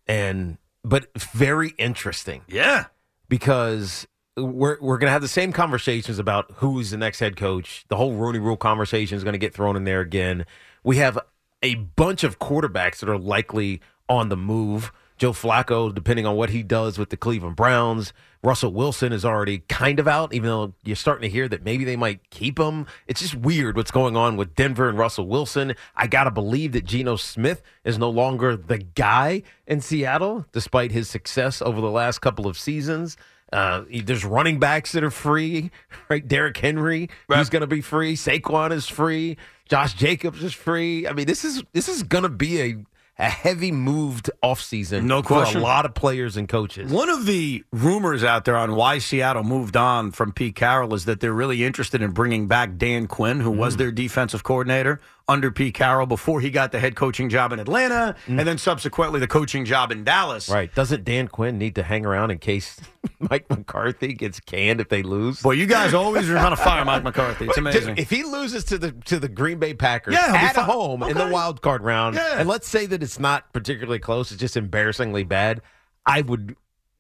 [0.08, 2.86] and but very interesting yeah.
[3.30, 7.86] because we're we're going to have the same conversations about who's the next head coach.
[7.90, 10.46] The whole Rooney Rule conversation is going to get thrown in there again.
[10.84, 11.20] We have
[11.62, 14.92] a bunch of quarterbacks that are likely on the move.
[15.20, 18.14] Joe Flacco, depending on what he does with the Cleveland Browns.
[18.42, 21.84] Russell Wilson is already kind of out, even though you're starting to hear that maybe
[21.84, 22.88] they might keep him.
[23.06, 25.76] It's just weird what's going on with Denver and Russell Wilson.
[25.94, 30.94] I got to believe that Geno Smith is no longer the guy in Seattle, despite
[30.94, 33.18] his success over the last couple of seasons.
[33.52, 35.70] Uh, there's running backs that are free,
[36.10, 36.26] right?
[36.26, 38.16] Derrick Henry, who's going to be free.
[38.16, 39.36] Saquon is free.
[39.68, 41.08] Josh Jacobs is free.
[41.08, 42.78] I mean, this is this is going to be a
[43.20, 45.60] a heavy moved offseason No for question.
[45.60, 46.90] a lot of players and coaches.
[46.92, 51.04] One of the rumors out there on why Seattle moved on from Pete Carroll is
[51.06, 53.58] that they're really interested in bringing back Dan Quinn, who Mm.
[53.58, 57.60] was their defensive coordinator under Pete Carroll before he got the head coaching job in
[57.60, 60.50] Atlanta and then subsequently the coaching job in Dallas.
[60.50, 60.54] Mm.
[60.54, 60.76] Right.
[60.76, 62.78] Doesn't Dan Quinn need to hang around in case
[63.20, 65.42] Mike McCarthy gets canned if they lose?
[65.42, 67.46] Boy, you guys always are trying to fire Mike McCarthy.
[67.46, 67.98] It's amazing.
[67.98, 71.28] If he loses to the to the Green Bay Packers Yeah, at home in the
[71.28, 72.40] wild card round, Yeah.
[72.40, 75.62] and let's say that it's not particularly close, it's just embarrassingly bad,
[76.06, 76.56] I would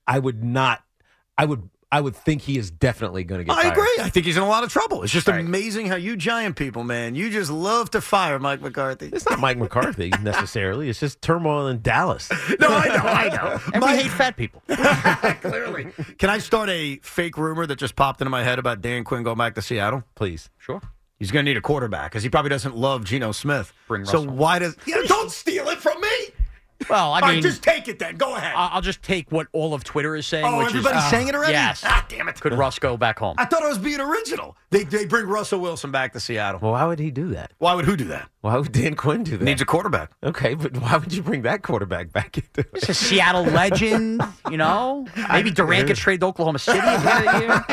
[0.08, 0.84] I would not
[1.38, 3.60] I would I would think he is definitely going to get fired.
[3.60, 3.74] I fired.
[3.74, 4.06] agree.
[4.06, 5.02] I think he's in a lot of trouble.
[5.02, 5.40] It's just Right.
[5.44, 9.10] amazing how you giant people, man, you just love to fire Mike McCarthy.
[9.12, 10.88] It's not Mike McCarthy necessarily.
[10.90, 12.30] It's just turmoil in Dallas.
[12.60, 13.60] No, I know, I know.
[13.74, 14.62] And we hate fat people.
[15.42, 15.88] Clearly.
[16.18, 19.24] Can I start a fake rumor that just popped into my head about Dan Quinn
[19.24, 20.04] going back to Seattle?
[20.16, 20.50] Please.
[20.58, 20.82] Sure.
[21.18, 23.74] He's going to need a quarterback because he probably doesn't love Geno Smith.
[23.88, 24.34] Bring so Russell.
[24.36, 24.78] why does?
[24.86, 26.08] Yeah, don't steal it from me.
[26.90, 28.16] Well, I All mean, right, just take it then.
[28.18, 28.54] Go ahead.
[28.56, 30.46] I- I'll just take what all of Twitter is saying.
[30.46, 31.54] oh, which everybody's is, uh, saying it already.
[31.54, 31.84] Yes.
[31.86, 32.40] Ah, damn it.
[32.40, 33.36] Could Russ go back home?
[33.38, 34.56] I thought I was being original.
[34.70, 36.60] They they bring Russell Wilson back to Seattle.
[36.62, 37.52] Well, why would he do that?
[37.58, 38.30] Why would who do that?
[38.42, 39.44] Why would Dan Quinn do that?
[39.44, 40.12] Needs a quarterback.
[40.24, 44.56] okay, but why would you bring that quarterback back into It's a Seattle legend, you
[44.58, 45.06] know.
[45.30, 47.66] Maybe Durant gets traded to Oklahoma City at of the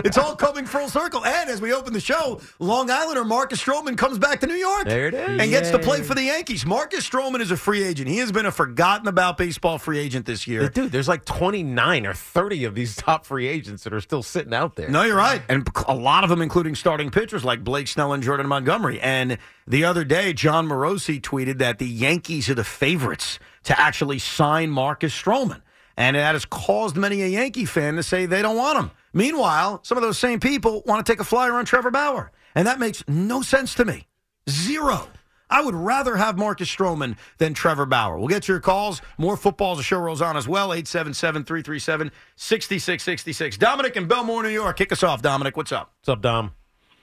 [0.00, 1.22] it's, it's all coming full circle.
[1.24, 4.84] And as we open the show, Long Islander Marcus Stroman comes back to New York.
[4.86, 5.40] There it is.
[5.40, 6.64] And gets to play for the Yankees.
[6.64, 8.08] Marcus Stroman is a free agent.
[8.08, 10.68] He has been a forgotten about baseball free agent this year.
[10.68, 14.54] Dude, there's like 29 or 30 of these top free agents that are still sitting
[14.54, 14.88] out there.
[14.88, 15.42] No, you're right.
[15.48, 19.00] And a lot of them, including starting pitchers like Blake Snell and Jordan Montgomery.
[19.00, 24.18] And the other day, Jon Morosi tweeted that the Yankees are the favorites to actually
[24.18, 25.62] sign Marcus Stroman.
[25.96, 28.90] And that has caused many a Yankee fan to say they don't want him.
[29.12, 32.30] Meanwhile, some of those same people want to take a flyer on Trevor Bauer.
[32.54, 34.06] And that makes no sense to me.
[34.48, 35.08] Zero.
[35.48, 38.18] I would rather have Marcus Stroman than Trevor Bauer.
[38.18, 39.00] We'll get to your calls.
[39.16, 40.72] More football as the show rolls on as well.
[40.72, 43.56] 877 337 6666.
[43.58, 44.76] Dominic in Bellmore, New York.
[44.76, 45.56] Kick us off, Dominic.
[45.56, 45.92] What's up?
[46.00, 46.52] What's up, Dom?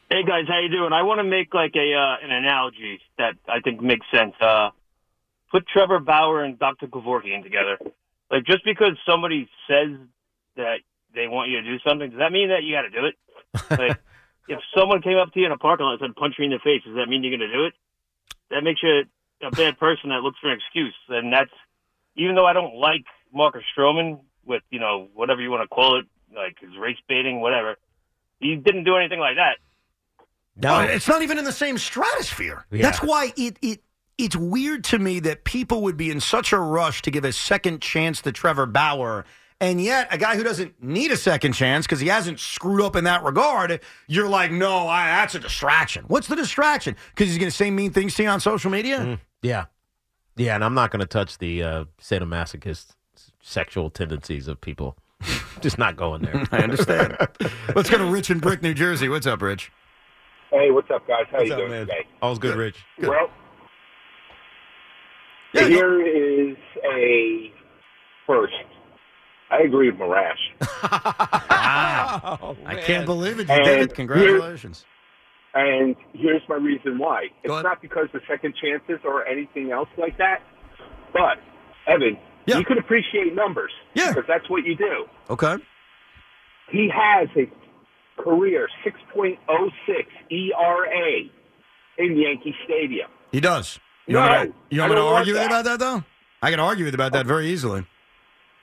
[0.10, 0.93] Hey guys, how you doing?
[0.93, 4.36] I want to make like a uh, an analogy that I think makes sense.
[4.39, 4.69] Uh,
[5.51, 6.88] put Trevor Bauer and Dr.
[6.88, 7.79] Kevorkian together.
[8.29, 9.97] Like just because somebody says
[10.56, 10.79] that
[11.15, 13.15] they want you to do something, does that mean that you got to do it?
[13.71, 13.99] Like
[14.47, 16.51] if someone came up to you in a parking lot and said punch me in
[16.51, 17.73] the face, does that mean you're going to do it?
[18.49, 19.03] That makes you
[19.41, 21.51] a bad person that looks for an excuse, and that's
[22.15, 25.99] even though I don't like Marcus Stroman with you know whatever you want to call
[25.99, 27.75] it, like his race baiting, whatever.
[28.39, 29.58] He didn't do anything like that.
[30.56, 32.65] No, it's not even in the same stratosphere.
[32.69, 32.84] Yeah.
[32.84, 33.82] That's why it it
[34.17, 37.32] it's weird to me that people would be in such a rush to give a
[37.32, 39.25] second chance to Trevor Bauer.
[39.63, 42.97] And yet, a guy who doesn't need a second chance because he hasn't screwed up
[42.97, 46.04] in that regard, you're like, no, I, that's a distraction.
[46.10, 46.97] What's the distraction?
[47.15, 49.19] Because he's going to say mean things to you on social media?
[49.41, 49.65] Yeah.
[50.36, 52.88] Yeah, and I'm not going to touch the uh, sadomasochist
[53.41, 54.97] sexual tendencies of people.
[55.62, 56.43] Just not going there.
[56.52, 57.15] I understand.
[57.73, 59.08] Let's go to Rich in Brick, New Jersey.
[59.08, 59.71] What's up, Rich?
[60.52, 61.23] Hey, what's up, guys?
[61.32, 61.88] How What's you up, doing man?
[61.88, 62.06] today?
[62.21, 62.84] All's good, Rich.
[62.99, 63.30] Well,
[65.54, 67.49] Yeah, here is a
[68.28, 68.54] first.
[69.53, 70.41] I agree with Marash.
[71.53, 72.37] Wow.
[72.41, 73.47] Oh, I can't believe it.
[73.47, 73.93] You And did it.
[73.95, 74.85] Congratulations.
[75.53, 77.27] And here's my reason why.
[77.43, 77.63] It's ahead.
[77.63, 80.39] not because of second chances or anything else like that.
[81.13, 81.37] But,
[81.87, 82.57] Evan, Yeah.
[82.57, 83.71] You can appreciate numbers.
[83.93, 84.09] Yeah.
[84.09, 85.05] Because that's what you do.
[85.29, 85.55] Okay.
[86.71, 89.37] He has a career 6.06
[90.29, 91.19] ERA
[91.97, 93.09] in Yankee Stadium.
[93.31, 93.79] He does.
[94.07, 95.45] You No, want me to, you want me to argue that.
[95.47, 96.03] about that, though?
[96.41, 97.85] I can argue with about that very easily.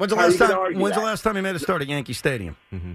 [0.00, 0.50] When's the last time?
[0.52, 2.56] argue When's the last time he made a start at Yankee Stadium?
[2.72, 2.92] Mm-hmm.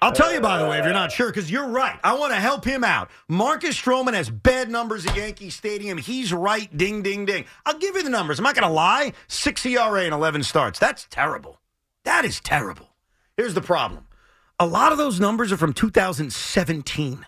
[0.00, 2.00] I'll tell you, by the way, if you're not sure, because you're right.
[2.02, 3.08] I want to help him out.
[3.28, 5.98] Marcus Stroman has bad numbers at Yankee Stadium.
[5.98, 6.76] He's right.
[6.76, 7.44] Ding, ding, ding.
[7.64, 8.40] I'll give you the numbers.
[8.40, 9.12] I'm not going to lie.
[9.28, 10.80] Six ERA and 11 starts.
[10.80, 11.60] That's terrible.
[12.02, 12.88] That is terrible.
[13.36, 14.08] Here's the problem.
[14.58, 17.24] A lot of those numbers are from 2017.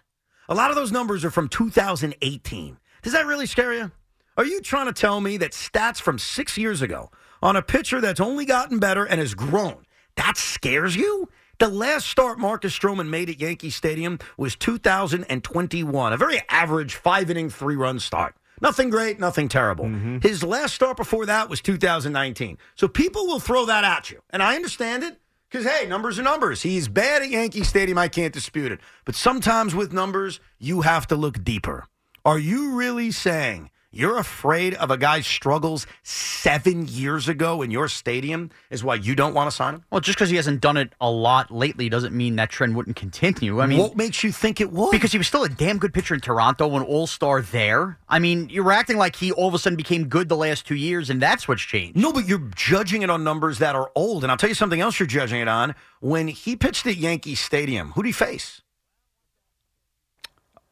[0.49, 2.79] A lot of those numbers are from 2018.
[3.03, 3.93] Does that really scare you?
[4.37, 7.13] Are you trying to tell me that stats from six years ago
[7.45, 9.85] on a pitcher that's only gotten better and has grown,
[10.17, 11.29] that scares you?
[11.59, 17.31] The last start Marcus Stroman made at Yankee Stadium was 2021, a very average five
[17.31, 18.35] inning, three run start.
[18.61, 19.85] Nothing great, nothing terrible.
[19.85, 20.19] Mm-hmm.
[20.21, 22.59] His last start before that was 2019.
[22.77, 24.21] So people will throw that at you.
[24.31, 26.63] And I understand it because, hey, numbers are numbers.
[26.63, 27.99] He's bad at Yankee Stadium.
[27.99, 28.81] I can't dispute it.
[29.05, 31.87] But sometimes with numbers, you have to look deeper.
[32.25, 37.89] Are you really saying you're afraid of a guy's struggles seven years ago in your
[37.89, 39.85] stadium is why you don't want to sign him?
[39.91, 42.97] Well, just because he hasn't done it a lot lately doesn't mean that trend wouldn't
[42.97, 43.61] continue.
[43.61, 44.91] I mean, what makes you think it would?
[44.91, 47.99] because he was still a damn good pitcher in Toronto, an all star there.
[48.09, 50.77] I mean, you're acting like he all of a sudden became good the last two
[50.77, 51.97] years, and that's what's changed.
[51.97, 54.25] No, but you're judging it on numbers that are old.
[54.25, 55.75] And I'll tell you something else you're judging it on.
[56.01, 58.61] When he pitched at Yankee Stadium, who did he face?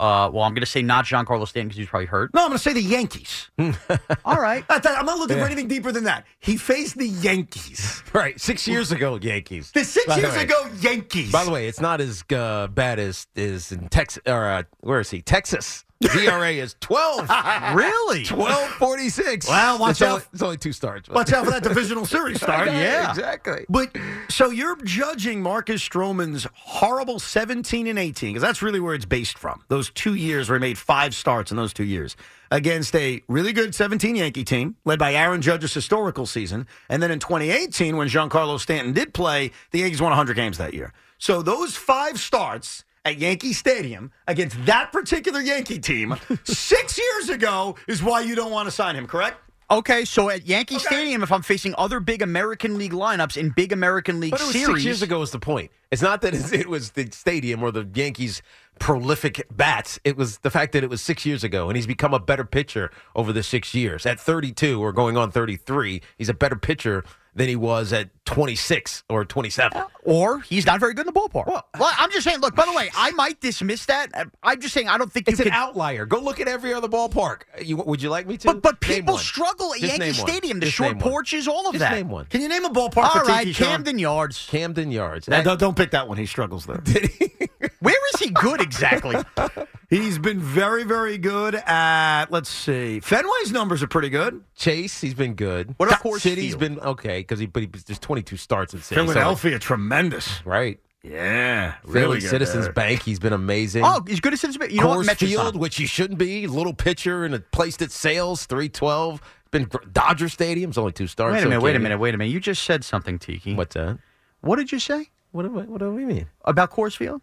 [0.02, 2.34] Uh, well, I'm going to say not Giancarlo Stanton because he's probably hurt.
[2.34, 3.50] No, I'm going to say the Yankees.
[4.24, 4.64] All right.
[4.68, 6.26] I thought- I'm not looking for anything deeper than that.
[6.40, 8.02] He faced the Yankees.
[8.12, 9.70] Right, six years ago, Yankees.
[9.72, 10.42] The six By years way.
[10.42, 11.32] ago Yankees.
[11.32, 14.22] By the way, it's not as uh, bad as is in Texas.
[14.26, 15.22] Or uh, where is he?
[15.22, 15.86] Texas.
[16.16, 17.30] ERA is twelve.
[17.74, 18.24] Really?
[18.24, 19.48] Twelve forty six.
[19.48, 20.10] Well, watch it's out.
[20.10, 21.08] Only, it's only two starts.
[21.08, 22.66] Watch out for that divisional series start.
[22.68, 23.64] Yeah, exactly.
[23.68, 23.96] But
[24.28, 29.38] so you're judging Marcus Stroman's horrible 17 and 18 because that's really where it's based
[29.38, 29.62] from.
[29.68, 32.16] Those two years where he made five starts in those two years
[32.50, 37.10] against a really good 17 Yankee team led by Aaron Judge's historical season, and then
[37.10, 40.92] in 2018 when Giancarlo Stanton did play, the Yankees won 100 games that year.
[41.18, 42.84] So those five starts.
[43.04, 48.52] At Yankee Stadium against that particular Yankee team six years ago is why you don't
[48.52, 49.40] want to sign him, correct?
[49.72, 53.72] Okay, so at Yankee Stadium, if I'm facing other big American League lineups in big
[53.72, 55.22] American League But it was series, six years ago.
[55.22, 55.70] Is the point?
[55.90, 58.42] It's not that it was the stadium or the Yankees'
[58.78, 59.98] prolific bats.
[60.04, 62.44] It was the fact that it was six years ago, and he's become a better
[62.44, 64.04] pitcher over the six years.
[64.04, 67.02] At 32 or going on 33, he's a better pitcher
[67.34, 69.79] than he was at 26 or 27.
[69.79, 71.47] Uh, or he's not very good in the ballpark.
[71.47, 71.64] Well,
[71.99, 72.40] I'm just saying.
[72.40, 74.11] Look, by the way, I might dismiss that.
[74.42, 75.57] I'm just saying I don't think It's you an could.
[75.57, 76.07] outlier.
[76.07, 77.42] Go look at every other ballpark.
[77.62, 78.49] You, would you like me to?
[78.49, 80.12] But but people struggle at Just Yankee.
[80.14, 80.59] Stadium.
[80.61, 81.11] The Just short name one.
[81.11, 81.92] porches, all of Just that.
[81.92, 82.25] name one.
[82.27, 83.68] Can you name a ballpark All for right, Tiki, Sean?
[83.68, 84.47] Camden Yards.
[84.51, 85.29] Camden Yards.
[85.29, 86.18] Now, don't, don't pick that one.
[86.18, 86.83] He struggles there.
[87.81, 89.16] Where is he good exactly?
[89.90, 94.42] He's been very, very good at, let's see, Fenway's numbers are pretty good.
[94.57, 95.75] Chase, he's been good.
[95.77, 96.61] What about Coors City's Field?
[96.61, 99.00] been okay because he, but he, there's 22 starts in City.
[99.00, 100.44] so- Philadelphia, tremendous.
[100.44, 100.78] right?
[101.04, 102.72] Yeah, Philly really good Citizens there.
[102.72, 103.82] Bank, he's been amazing.
[103.85, 104.58] oh, he's good at Citizens.
[104.61, 104.70] Bank.
[104.70, 104.98] You know what?
[105.00, 108.46] Coors Mets just Field, which he shouldn't be, little pitcher in a place that sales,
[108.46, 109.20] 312.
[109.50, 111.32] Been gr- Dodger Stadium's only two stars.
[111.35, 111.61] Wait a minute.
[111.61, 111.98] Wait a minute.
[111.98, 112.30] Wait a minute.
[112.30, 113.54] You just said something, Tiki.
[113.54, 113.98] What's that?
[114.42, 116.28] What did you say What do, what do we mean?
[116.44, 117.20] about Coors Field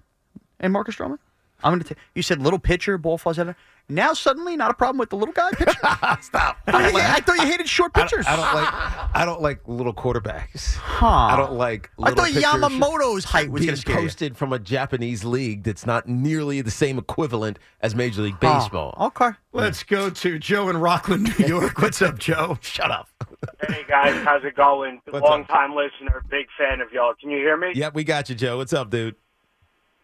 [0.59, 1.17] and Marcus Stroman?
[1.63, 1.87] I'm going to.
[1.93, 3.55] Tell you said little pitcher, ball flies out.
[3.91, 5.71] Now suddenly, not a problem with the little guy pitcher.
[6.21, 6.57] Stop.
[6.67, 8.25] I, thought you- I thought you hated short I don't, pitchers.
[8.27, 9.15] I don't like.
[9.15, 10.75] I don't like little quarterbacks.
[10.75, 11.07] Huh.
[11.07, 11.89] I don't like.
[12.01, 14.01] I thought Yamamoto's height was being going to scare you.
[14.05, 18.59] posted from a Japanese league that's not nearly the same equivalent as Major League Huh.
[18.59, 18.95] Baseball.
[18.99, 19.29] Okay.
[19.53, 21.77] Let's go to Joe in Rockland, New York.
[21.81, 22.59] What's up, Joe?
[22.61, 23.09] Shut up.
[23.67, 25.01] Hey guys, how's it going?
[25.09, 25.47] What's Long up?
[25.47, 27.13] time listener, big fan of y'all.
[27.19, 27.71] Can you hear me?
[27.73, 28.57] Yep, we got you, Joe.
[28.57, 29.15] What's up, dude?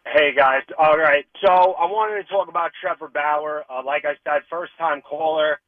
[0.05, 0.61] Hey guys.
[0.77, 1.25] All right.
[1.43, 3.65] So I wanted to talk about Trevor Bauer.
[3.69, 5.59] Uh, like I said, first time caller.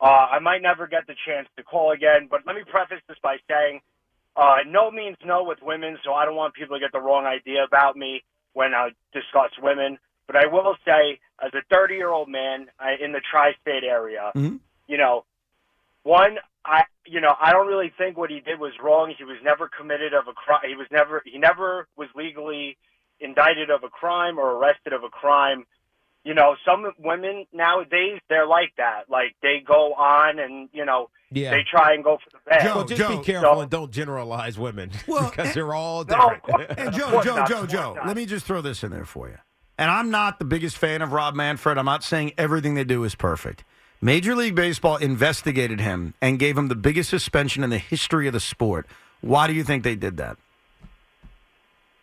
[0.00, 3.16] Uh, I might never get the chance to call again, but let me preface this
[3.22, 3.80] by saying,
[4.36, 7.24] uh, no means no with women, so I don't want people to get the wrong
[7.24, 9.96] idea about me when I discuss women.
[10.26, 14.32] But I will say, as a 30 year old man I, in the tri-state area,
[14.34, 14.58] Mhm.
[14.88, 15.24] you know,
[16.02, 19.14] one, I, you know, I don't really think what he did was wrong.
[19.16, 20.62] He was never committed of a crime.
[20.66, 22.76] He was never, he never was legally
[23.24, 25.64] indicted of a crime or arrested of a crime.
[26.24, 29.10] You know, some women nowadays they're like that.
[29.10, 31.50] Like they go on and you know Yeah.
[31.50, 32.62] they try and go for the bag.
[32.62, 35.74] Joe, Well, just Joe, be careful so- and don't generalize women Well, because eh, they're
[35.74, 36.78] all No, different.
[36.78, 38.06] And Joe, Joe, not, Joe, Joe, not.
[38.06, 39.36] let me just throw this in there for you.
[39.76, 41.76] And I'm not the biggest fan of Rob Manfred.
[41.78, 43.64] I'm not saying everything they do is perfect.
[44.00, 48.32] Major League Baseball investigated him and gave him the biggest suspension in the history of
[48.32, 48.86] the sport.
[49.20, 50.36] Why do you think they did that?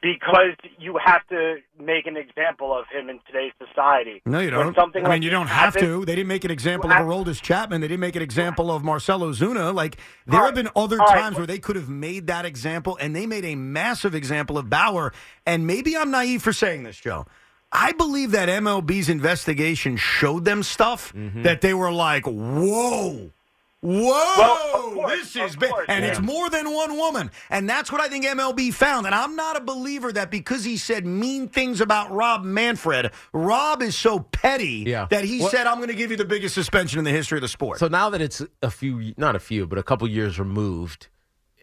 [0.02, 4.22] Because you have to make an example of him in today's society.
[4.26, 4.76] No, you don't.
[4.76, 6.06] Something I mean, you don't have happens- to.
[6.06, 7.82] They didn't make an example You of have- Aroldis Chapman.
[7.82, 9.74] They didn't make an example of Marcell Ozuna.
[9.76, 12.26] Like there All have been other all right, times but- where they could have made
[12.28, 15.14] that example, and they made a massive example of Bauer.
[15.46, 17.28] And maybe I'm naive for saying this, Joe.
[17.72, 21.44] I believe that MLB's investigation showed them stuff Mm-hmm.
[21.44, 23.30] that they were like, "Whoa."
[23.82, 24.12] Whoa!
[24.38, 25.72] Well, course, this is big.
[25.88, 26.12] And yeah.
[26.12, 27.32] it's more than one woman.
[27.50, 29.08] And that's what I think MLB found.
[29.08, 33.82] And I'm not a believer that because he said mean things about Rob Manfred, Rob
[33.82, 35.08] is so petty Yeah.
[35.10, 37.38] that he What- said, I'm going to give you the biggest suspension in the history
[37.40, 37.80] of the sport.
[37.80, 41.08] So now that it's a few, not a few, but a couple years removed,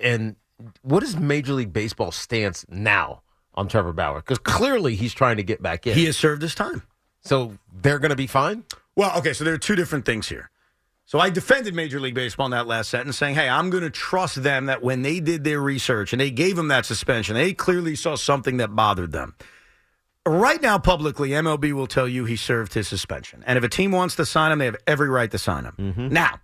[0.01, 0.35] and
[0.83, 3.23] what is Major League Baseball's stance now
[3.55, 4.19] on Trevor Bauer?
[4.21, 5.95] Because clearly he's trying to get back in.
[5.95, 6.83] he has served his time.
[7.21, 8.65] so they're going to be fine.
[8.97, 10.51] Well, okay, so there are two different things here.
[11.09, 13.89] So I defended Major League Baseball in that last sentence, saying, "Hey, I'm going to
[13.89, 17.55] trust them that when they did their research and they gave him that suspension, they
[17.55, 19.35] clearly saw something that bothered them."
[20.27, 23.91] Right now, publicly, MLB will tell you he served his suspension, and if a team
[23.91, 25.75] wants to sign him, they have every right to sign him.
[25.79, 26.09] Mm-hmm.
[26.09, 26.41] Now,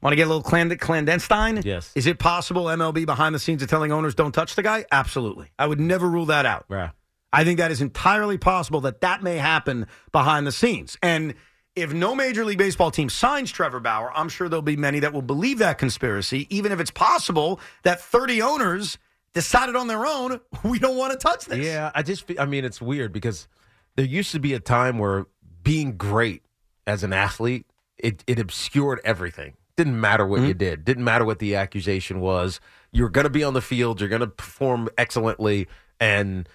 [0.00, 1.62] want to get a little clandestine?
[1.64, 1.92] Yes.
[1.94, 4.84] Is it possible MLB behind the scenes are telling owners don't touch the guy?
[4.90, 5.52] Absolutely.
[5.60, 6.64] I would never rule that out.
[6.68, 6.90] Right.
[7.32, 10.98] I think that is entirely possible that that may happen behind the scenes.
[11.04, 11.34] And
[11.74, 15.12] if no Major League Baseball team signs Trevor Bauer, I'm sure there'll be many that
[15.12, 18.98] will believe that conspiracy, even if it's possible that 30 owners
[19.32, 21.58] decided on their own, we don't want to touch this.
[21.58, 23.48] Yeah, I just, I mean, it's weird because
[23.96, 25.26] there used to be a time where
[25.62, 26.42] being great
[26.86, 27.66] as an athlete,
[27.96, 29.54] it, it obscured everything.
[29.76, 30.84] Didn't matter what you did.
[30.84, 32.60] Didn't matter what the accusation was.
[32.92, 34.00] You're going to be on the field.
[34.00, 35.66] You're going to perform excellently,
[35.98, 36.46] and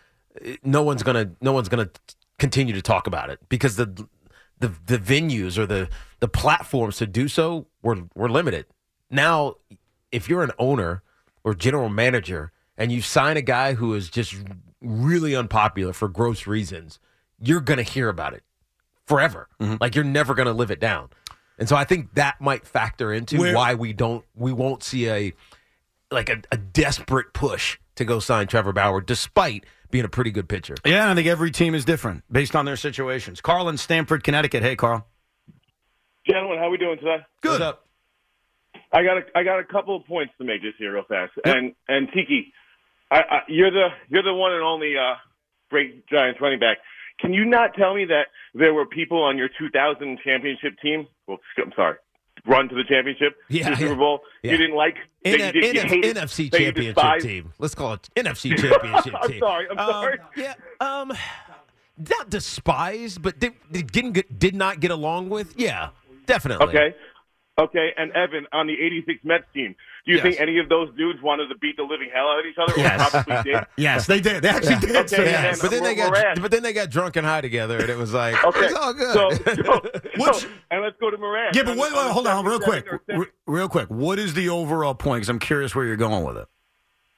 [0.43, 3.75] eh, no one's going to no one's going to continue to talk about it because
[3.75, 4.07] the
[4.59, 5.89] the the venues or the
[6.19, 8.65] the platforms to do so were were limited.
[9.09, 9.55] Now,
[10.11, 11.03] if you're an owner
[11.43, 14.35] or general manager and you sign a guy who is just
[14.81, 16.99] really unpopular for gross reasons,
[17.39, 18.43] you're going to hear about it
[19.05, 19.47] forever.
[19.59, 19.75] Mm-hmm.
[19.79, 21.09] Like you're never going to live it down.
[21.57, 25.09] And so I think that might factor into Where- why we don't we won't see
[25.09, 25.33] a
[26.11, 30.47] like a, a desperate push to go sign Trevor Bauer despite being a pretty good
[30.49, 30.75] pitcher.
[30.85, 33.41] Yeah, and I think every team is different based on their situations.
[33.41, 34.63] Carl in Stamford, Connecticut.
[34.63, 35.05] Hey, Carl.
[36.27, 37.17] Gentlemen, how are we doing today?
[37.41, 37.51] Good.
[37.51, 37.87] What's up?
[38.91, 41.33] I got a, I got a couple of points to make just here real fast.
[41.43, 42.53] And and Tiki,
[43.11, 45.15] I, I, you're the you're the one and only uh,
[45.69, 46.77] great Giants running back.
[47.19, 51.07] Can you not tell me that there were people on your 2000 championship team?
[51.27, 51.97] Well, I'm sorry,
[52.47, 53.95] run to the championship, Yeah, the Super.
[53.95, 54.21] Bowl.
[54.43, 54.51] Yeah.
[54.53, 54.95] You didn't like
[55.25, 57.25] N- you, you NF hated, NFC championship despised?
[57.25, 57.53] team.
[57.59, 59.39] Let's call it NFC championship I'm team.
[59.39, 60.17] sorry, I'm Um, sorry.
[60.35, 61.13] Yeah, um,
[61.97, 65.53] not despised, but did, did, didn't get, did not get along with.
[65.57, 65.89] Yeah,
[66.25, 66.67] definitely.
[66.67, 66.95] Okay.
[67.59, 69.75] Okay, and Evan on the 86 Mets team.
[70.07, 70.23] Do you Yes.
[70.23, 72.73] think any of those dudes wanted to beat the living hell out of each other?
[72.73, 73.11] Or Yes.
[73.11, 73.63] probably did.
[73.77, 74.41] Yes, they did.
[74.41, 74.95] They actually did.
[74.95, 75.41] Okay, say and that.
[75.51, 76.41] then- But then they got, Moran.
[76.41, 78.93] but then they got drunk and high together, and it was like, Okay, it's all
[78.93, 79.13] good.
[79.13, 79.29] So,
[79.63, 79.81] so,
[80.15, 81.51] What's- so- and let's go to Moran.
[81.53, 83.89] Yeah, but On- wait, wait, hold on, real quick, or real quick.
[83.89, 85.17] What is the overall point?
[85.21, 86.47] Because I'm curious where you're going with it.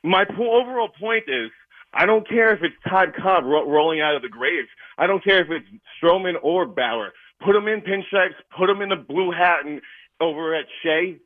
[0.04, 1.52] My po- overall point is,
[1.94, 4.66] I don't care if it's Todd Cobb ro- rolling out of the grave.
[4.98, 5.68] I don't care if it's
[6.02, 7.14] Stroman or Bauer.
[7.46, 8.34] Put them in pinstripes.
[8.58, 9.80] Put them in the blue hat and
[10.20, 11.18] over at Shea.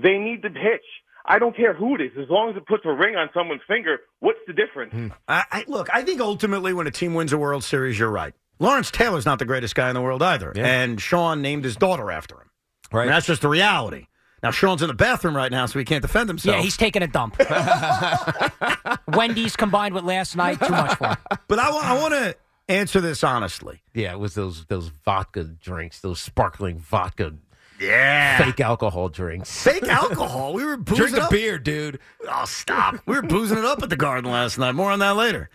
[0.00, 0.84] They need to pitch.
[1.26, 3.62] I don't care who it is, as long as it puts a ring on someone's
[3.66, 3.98] finger.
[4.20, 4.92] What's the difference?
[4.92, 5.08] Hmm.
[5.26, 8.34] I, I, look, I think ultimately when a team wins a World Series, you're right.
[8.58, 10.66] Lawrence Taylor's not the greatest guy in the world either, Yeah.
[10.66, 12.50] and Sean named his daughter after him.
[12.92, 13.02] I right?
[13.04, 14.06] mean, that's just the reality.
[14.42, 16.56] Now Sean's in the bathroom right now, so he can't defend himself.
[16.56, 17.36] Yeah, he's taking a dump.
[19.08, 21.16] Wendy's combined with last night, too much for him.
[21.48, 22.36] but I, wa- I want to
[22.68, 23.82] answer this honestly.
[23.94, 27.34] yeah, it was those those vodka drinks, those sparkling vodka,
[27.80, 29.62] Yeah, fake alcohol drinks.
[29.62, 30.52] fake alcohol.
[30.52, 31.30] We were boozing Drink a up.
[31.30, 31.98] beer, dude.
[32.28, 32.96] Oh, stop.
[33.06, 34.72] we were boozing it up at the Garden last night.
[34.72, 35.50] More on that later.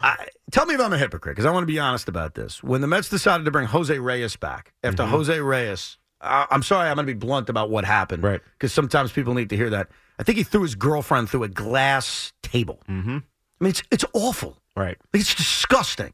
[0.00, 2.62] I, tell me if I'm a hypocrite, because I want to be honest about this.
[2.62, 6.88] When the Mets decided to bring Jose Reyes back, after Jose Reyes, I, I'm sorry,
[6.88, 8.24] I'm going to be blunt about what happened.
[8.24, 8.40] Right.
[8.58, 9.88] Because sometimes people need to hear that.
[10.18, 12.80] I think he threw his girlfriend through a glass table.
[12.88, 13.18] Mm-hmm.
[13.18, 14.58] I mean, it's, it's awful.
[14.76, 14.98] Right.
[15.12, 16.12] It's disgusting.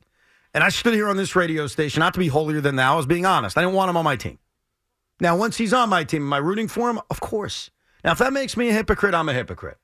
[0.52, 2.96] And I stood here on this radio station, not to be holier than thou, I
[2.96, 3.56] was being honest.
[3.56, 4.38] I didn't want him on my team.
[5.20, 7.00] Now, once he's on my team, am I rooting for him?
[7.10, 7.70] Of course.
[8.04, 9.78] Now, if that makes me a hypocrite, I'm a hypocrite.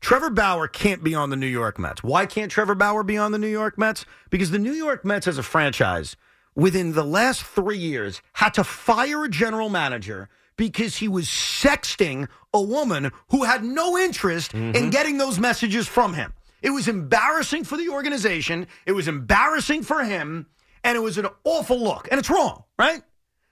[0.00, 2.02] Trevor Bauer can't be on the New York Mets.
[2.02, 4.04] Why can't Trevor Bauer be on the New York Mets?
[4.30, 6.16] Because the New York Mets as a franchise,
[6.54, 12.28] within the last three years, had to fire a general manager because he was sexting
[12.54, 14.90] a woman who had no interest in mm-hmm.
[14.90, 16.32] getting those messages from him.
[16.62, 18.66] It was embarrassing for the organization.
[18.86, 20.46] It was embarrassing for him.
[20.84, 22.08] And it was an awful look.
[22.10, 23.02] And it's wrong, right?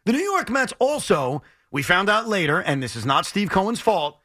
[0.06, 1.42] The New York Mets also,
[1.72, 4.18] we found out later, and this is not Steve Cohen's fault,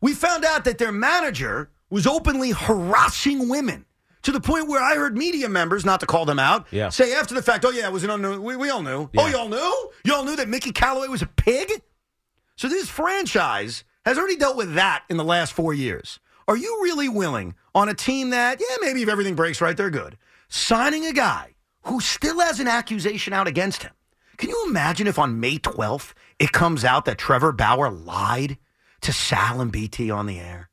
[0.00, 3.84] we found out that their manager was openly harassing women
[4.22, 6.90] to the point where I heard media members, not to call them out, Yeah.
[6.90, 8.40] say after the fact, oh, yeah, it was an unknown.
[8.42, 9.10] We, we all knew.
[9.18, 9.90] Oh, y'all knew?
[10.04, 11.70] Y'all knew that Mickey Callaway was a pig?
[12.54, 16.20] So this franchise has already dealt with that in the last four years.
[16.46, 19.90] Are you really willing on a team that, yeah, maybe if everything breaks right, they're
[19.90, 20.16] good,
[20.48, 23.90] signing a guy who still has an accusation out against him?
[24.36, 28.58] Can you imagine if on May 12th it comes out that Trevor Bauer lied
[29.00, 30.68] to Sal and BT on the air?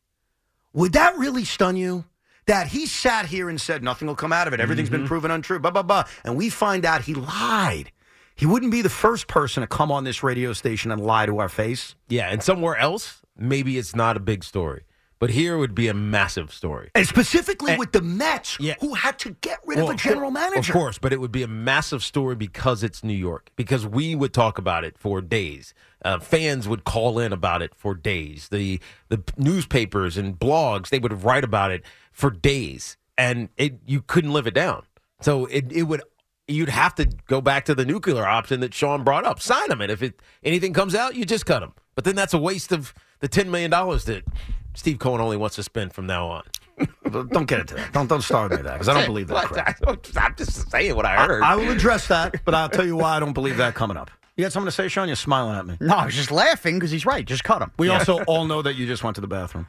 [0.74, 2.05] Would that really stun you?
[2.45, 4.59] That he sat here and said nothing will come out of it.
[4.59, 5.07] Everything's been mm-hmm.
[5.07, 6.03] proven untrue, blah, blah, blah.
[6.26, 7.91] And we find out he lied.
[8.36, 11.39] He wouldn't be the first person to come on this radio station and lie to
[11.39, 11.95] our face.
[12.09, 14.84] Yeah, and somewhere else, maybe it's not a big story.
[15.24, 16.91] But here would be a massive story.
[16.93, 18.76] And specifically And- with the Mets, Yeah.
[18.82, 20.74] who had to get rid Well, of a general manager.
[20.74, 23.49] Of course, but it would be a massive story because it's New York.
[23.55, 25.74] Because we would talk about it for days.
[26.03, 28.49] Uh, fans would call in about it for days.
[28.49, 34.01] The the newspapers and blogs they would write about it for days, and it you
[34.01, 34.84] couldn't live it down.
[35.21, 36.01] So it it would
[36.49, 39.39] you'd have to go back to the nuclear option that Sean brought up.
[39.39, 41.71] Sign him, and if it anything comes out, you just cut him.
[41.95, 44.26] But then that's a waste of the ten million dollars that
[44.76, 46.43] Steve Cohen only wants to spend from now on.
[47.11, 47.93] Don't get into that.
[47.93, 49.45] Don't don't start with that because I don't believe that.
[49.45, 49.80] crap.
[49.88, 51.43] I'm just saying what I I, heard.
[51.43, 54.09] I will address that, but I'll tell you why I don't believe that coming up.
[54.36, 55.07] You got something to say, Sean?
[55.07, 55.78] You're smiling at me.
[55.80, 57.24] No, I was just laughing because he's right.
[57.24, 57.71] Just cut him.
[57.78, 59.67] We also all know that you just went to the bathroom.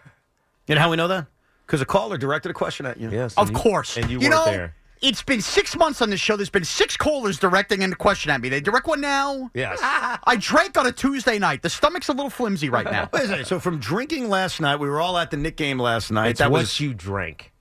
[0.67, 1.27] You know how we know that?
[1.67, 3.11] Because a caller directed a question at you.
[3.11, 3.99] Yes, Of you- course.
[3.99, 4.75] and you, you weren't know, there.
[5.05, 6.35] It's been six months on this show.
[6.35, 8.49] There's been six callers directing a question at me.
[8.49, 9.51] They direct one now.
[9.53, 9.79] Yes.
[9.83, 11.61] I drank on a Tuesday night.
[11.61, 13.11] The stomach's a little flimsy right now.
[13.13, 13.45] Wait a second.
[13.45, 16.29] So from drinking last night, we were all at the Knick game last night.
[16.31, 17.53] It's that what was you drank.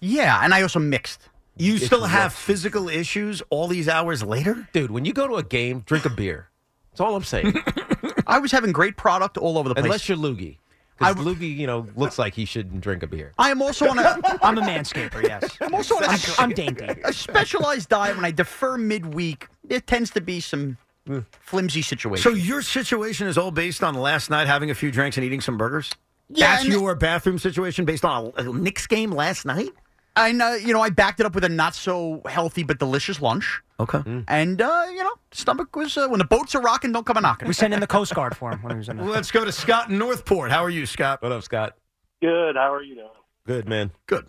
[0.00, 1.28] yeah, and I also mixed.
[1.56, 4.66] you it's still what- have physical issues all these hours later.
[4.72, 6.50] Dude, when you go to a game, drink a beer.
[6.90, 7.54] That's all I'm saying.
[8.26, 9.84] I was having great product all over the place.
[9.84, 10.58] Unless you're Loogie.
[11.00, 13.32] I Because Loogie, you know, looks like he shouldn't drink a beer.
[13.38, 14.02] I am also on a,
[14.42, 15.56] I'm a manscaper, yes.
[15.60, 16.86] I'm also on a, I'm, I'm dainty.
[17.04, 18.16] a specialized diet.
[18.16, 20.76] When I defer midweek, it tends to be some
[21.06, 21.20] hmm.
[21.40, 22.22] flimsy situation.
[22.22, 25.40] So your situation is all based on last night having a few drinks and eating
[25.40, 25.90] some burgers.
[26.28, 29.70] Yeah, That's your bathroom situation based on a, a Knicks game last night.
[30.16, 33.20] I know, you know, I backed it up with a not so healthy but delicious
[33.22, 33.60] lunch.
[33.78, 34.02] Okay.
[34.28, 37.20] And, uh, you know, stomach was, uh, when the boats are rocking, don't come a
[37.20, 37.48] knocking.
[37.48, 39.06] We sent in the Coast Guard for him when he was in there.
[39.06, 40.50] Let's go to Scott in Northport.
[40.50, 41.22] How are you, Scott?
[41.22, 41.76] What up, Scott?
[42.20, 42.56] Good.
[42.56, 43.08] How are you doing?
[43.46, 43.92] Good, man.
[44.06, 44.26] Good.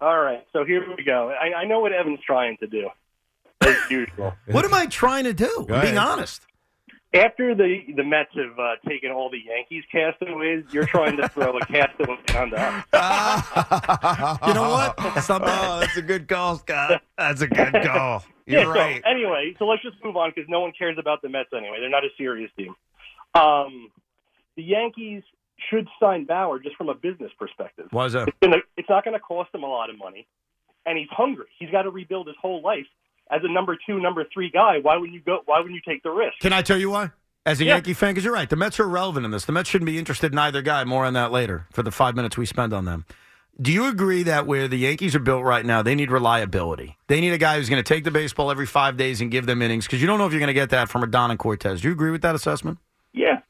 [0.00, 0.44] All right.
[0.52, 1.30] So here we go.
[1.30, 2.90] I, I know what Evan's trying to do,
[3.62, 4.34] as usual.
[4.46, 5.66] What am I trying to do?
[5.70, 6.42] I'm being honest.
[7.14, 11.56] After the the Mets have uh, taken all the Yankees castaways, you're trying to throw
[11.56, 12.84] a castaway onto us.
[14.46, 14.96] You know what?
[14.96, 15.30] That's.
[15.30, 15.38] Oh,
[15.80, 17.02] that's a good call, Scott.
[17.16, 18.24] That's a good call.
[18.46, 19.02] Yeah, You're so, right.
[19.04, 21.78] anyway, so let's just move on because no one cares about the Mets anyway.
[21.80, 22.74] They're not a serious team.
[23.34, 23.90] Um,
[24.56, 25.22] the Yankees
[25.70, 27.86] should sign Bauer just from a business perspective.
[27.90, 28.28] Why is that?
[28.28, 30.26] It's, gonna, it's not going to cost him a lot of money,
[30.84, 31.46] and he's hungry.
[31.58, 32.86] He's got to rebuild his whole life
[33.30, 34.78] as a number two, number three guy.
[34.80, 35.40] Why wouldn't you go?
[35.46, 36.38] Why wouldn't you take the risk?
[36.40, 37.10] Can I tell you why?
[37.44, 37.74] As a Yeah.
[37.74, 38.48] Yankee fan, because you're right.
[38.50, 39.44] The Mets are irrelevant in this.
[39.44, 40.82] The Mets shouldn't be interested in either guy.
[40.84, 43.04] More on that later for the five minutes we spend on them.
[43.60, 46.98] Do you agree that where the Yankees are built right now, they need reliability?
[47.06, 49.46] They need a guy who's going to take the baseball every five days and give
[49.46, 51.38] them innings because you don't know if you're going to get that from Rodon and
[51.38, 51.80] Cortes.
[51.80, 52.78] Do you agree with that assessment?
[53.14, 53.40] Yeah.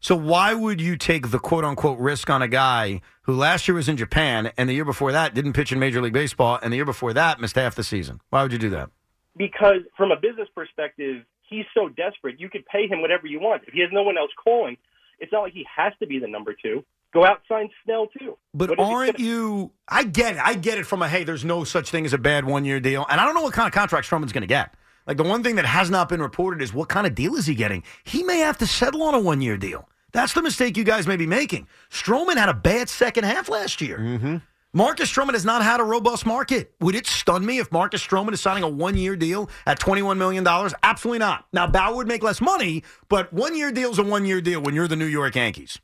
[0.00, 3.74] So why would you take the quote unquote risk on a guy who last year
[3.74, 6.72] was in Japan and the year before that didn't pitch in Major League Baseball and
[6.72, 8.20] the year before that missed half the season?
[8.30, 8.88] Why would you do that?
[9.36, 12.40] Because from a business perspective, he's so desperate.
[12.40, 13.62] You could pay him whatever you want.
[13.66, 14.76] If he has no one else calling,
[15.18, 16.84] it's not like he has to be the number two.
[17.14, 18.38] Go out sign Snell too.
[18.54, 19.70] But What is aren't gonna- you?
[19.86, 20.40] I get it.
[20.42, 22.80] I get it from a hey, there's no such thing as a bad one year
[22.80, 24.72] deal, and I don't know what kind of contract Stroman's going to get.
[25.06, 27.44] Like the one thing that has not been reported is what kind of deal is
[27.44, 27.82] he getting?
[28.04, 29.88] He may have to settle on a one year deal.
[30.12, 31.66] That's the mistake you guys may be making.
[31.90, 33.98] Stroman had a bad second half last year.
[33.98, 34.36] Mm-hmm.
[34.74, 36.72] Marcus Stroman has not had a robust market.
[36.80, 40.16] Would it stun me if Marcus Stroman is signing a one year deal at $21
[40.16, 40.46] million?
[40.82, 41.46] Absolutely not.
[41.52, 44.62] Now, Bauer would make less money, but one year deal is a one year deal
[44.62, 45.78] when you're the New York Yankees.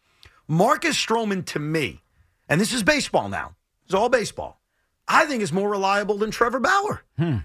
[0.47, 2.01] Marcus Stroman, to me,
[2.49, 4.59] and this is baseball now, it's all baseball,
[5.07, 7.03] I think is more reliable than Trevor Bauer.
[7.19, 7.37] Hmm.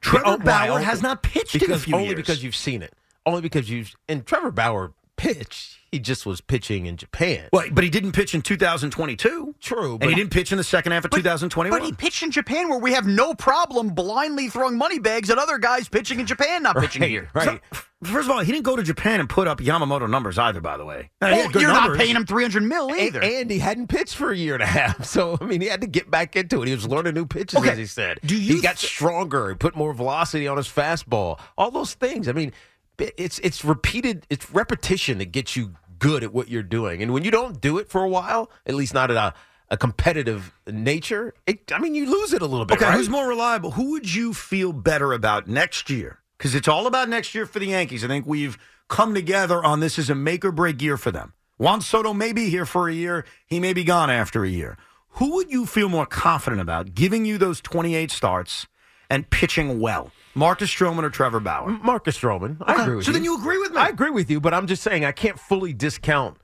[0.00, 0.36] Trevor Oh.
[0.38, 2.16] Bauer Only- has not pitched in a because few only years.
[2.16, 2.94] because you've seen it.
[3.26, 5.74] Only because you've and Trevor Bauer pitched.
[5.92, 7.48] He just was pitching in Japan.
[7.52, 9.54] Well, but he didn't pitch in 2022.
[9.60, 11.78] True, And he didn't pitch in the second half of 2021.
[11.78, 15.38] But he pitched in Japan where we have no problem blindly throwing money bags at
[15.38, 17.30] other guys pitching in Japan, not pitching here.
[17.34, 17.60] right.
[18.02, 20.76] First of all, he didn't go to Japan and put up Yamamoto numbers either, by
[20.76, 21.08] the way.
[21.22, 21.96] Now, good you're numbers.
[21.96, 23.22] not paying him 300 mil either.
[23.22, 25.04] And, and he hadn't pitched for a year and a half.
[25.06, 26.68] So, I mean, he had to get back into it.
[26.68, 27.70] He was learning new pitches, Okay.
[27.70, 28.18] as he said.
[28.24, 29.48] Do you he got th- stronger.
[29.50, 31.38] He put more velocity on his fastball.
[31.56, 32.28] All those things.
[32.28, 32.52] I mean,
[32.98, 37.02] it's it's repeated, it's repetition that gets you good at what you're doing.
[37.02, 39.34] And when you don't do it for a while, at least not at a,
[39.70, 42.76] a competitive nature, it, I mean, you lose it a little bit.
[42.76, 42.96] Okay, right?
[42.96, 43.72] who's more reliable?
[43.72, 46.18] Who would you feel better about next year?
[46.38, 48.04] Because it's all about next year for the Yankees.
[48.04, 51.32] I think we've come together on this as a make or break year for them.
[51.58, 53.24] Juan Soto may be here for a year.
[53.46, 54.76] He may be gone after a year.
[55.12, 58.66] Who would you feel more confident about giving you those 28 starts
[59.10, 60.10] and pitching well?
[60.34, 61.70] Marcus Stroman or Trevor Bauer?
[61.82, 62.58] Marcus Stroman.
[62.62, 63.14] I Okay, agree with so you.
[63.14, 63.78] then you agree with me.
[63.78, 66.36] I agree with you, but I'm just saying I can't fully discount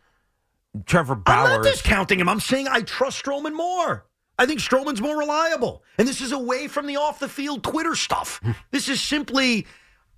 [0.87, 1.35] Trevor Bauer.
[1.49, 2.29] I'm not discounting him.
[2.29, 4.07] I'm saying I trust Stroman more.
[4.39, 5.83] I think Stroman's more reliable.
[5.99, 8.41] And this is away from the off the field Twitter stuff.
[8.71, 9.67] this is simply,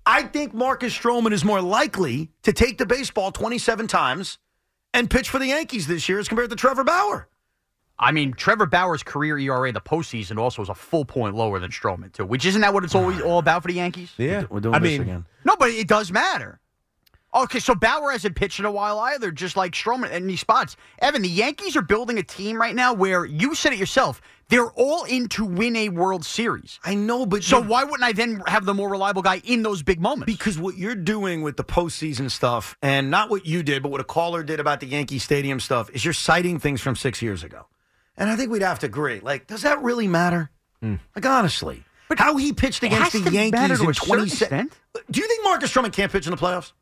[0.05, 4.37] I think Marcus Stroman is more likely to take the baseball 27 times
[4.93, 7.27] and pitch for the Yankees this year as compared to Trevor Bauer.
[7.97, 11.71] I mean, Trevor Bauer's career ERA the postseason also was a full point lower than
[11.71, 12.25] Stroman too.
[12.25, 14.11] Which isn't that what it's always all about for the Yankees?
[14.17, 15.25] yeah, We're doing I this mean, again.
[15.45, 16.59] No, but it does matter.
[17.33, 20.77] Okay, so Bauer hasn't pitched in a while either, just like Stroman in these spots.
[20.99, 24.21] Evan, the Yankees are building a team right now where you said it yourself.
[24.47, 26.79] They're all in to win a World Series.
[26.85, 29.63] I know, but So you- why wouldn't I then have the more reliable guy in
[29.63, 30.31] those big moments?
[30.31, 33.99] Because what you're doing with the postseason stuff, and not what you did, but what
[33.99, 37.43] a caller did about the Yankee Stadium stuff, is you're citing things from six years
[37.43, 37.65] ago.
[38.17, 39.19] And I think we'd have to agree.
[39.19, 40.49] Like, does that really matter?
[41.15, 41.83] Like, honestly.
[42.17, 44.73] how he pitched against the Yankees in a certain 20 extent.
[45.09, 46.73] Do you think Marcus Stroman can't pitch in the playoffs?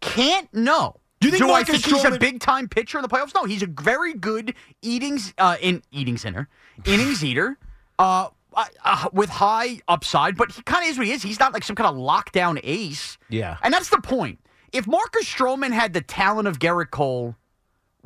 [0.00, 0.96] Can't no.
[1.20, 3.34] Do you think Do Marcus I think he's a big time pitcher in the playoffs?
[3.34, 6.48] No, he's a very good eatings uh, in eating center,
[6.84, 7.58] innings eater,
[7.98, 10.36] uh, uh, uh, with high upside.
[10.36, 11.22] But he kind of is what he is.
[11.22, 13.16] He's not like some kind of lockdown ace.
[13.28, 13.56] Yeah.
[13.62, 14.40] and that's the point.
[14.72, 17.34] If Marcus Stroman had the talent of Gerrit Cole,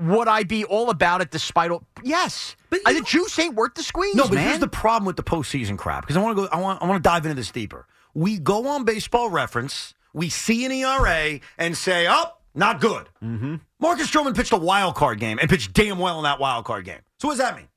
[0.01, 1.31] would I be all about it?
[1.31, 4.15] Despite all, yes, But Uh, the juice ain't worth the squeeze.
[4.15, 4.47] No, but man.
[4.49, 6.03] here's the problem with the postseason crap.
[6.03, 6.49] Because I want to go.
[6.53, 6.83] I want.
[6.83, 7.87] I want to dive into this deeper.
[8.15, 9.95] We go on Baseball Reference.
[10.13, 12.25] We see an ERA and say, "Oh,
[12.55, 13.57] not good." Mm-hmm.
[13.79, 16.85] Marcus Stroman pitched a wild card game and pitched damn well in that wild card
[16.85, 17.01] game.
[17.19, 17.69] So what does that mean?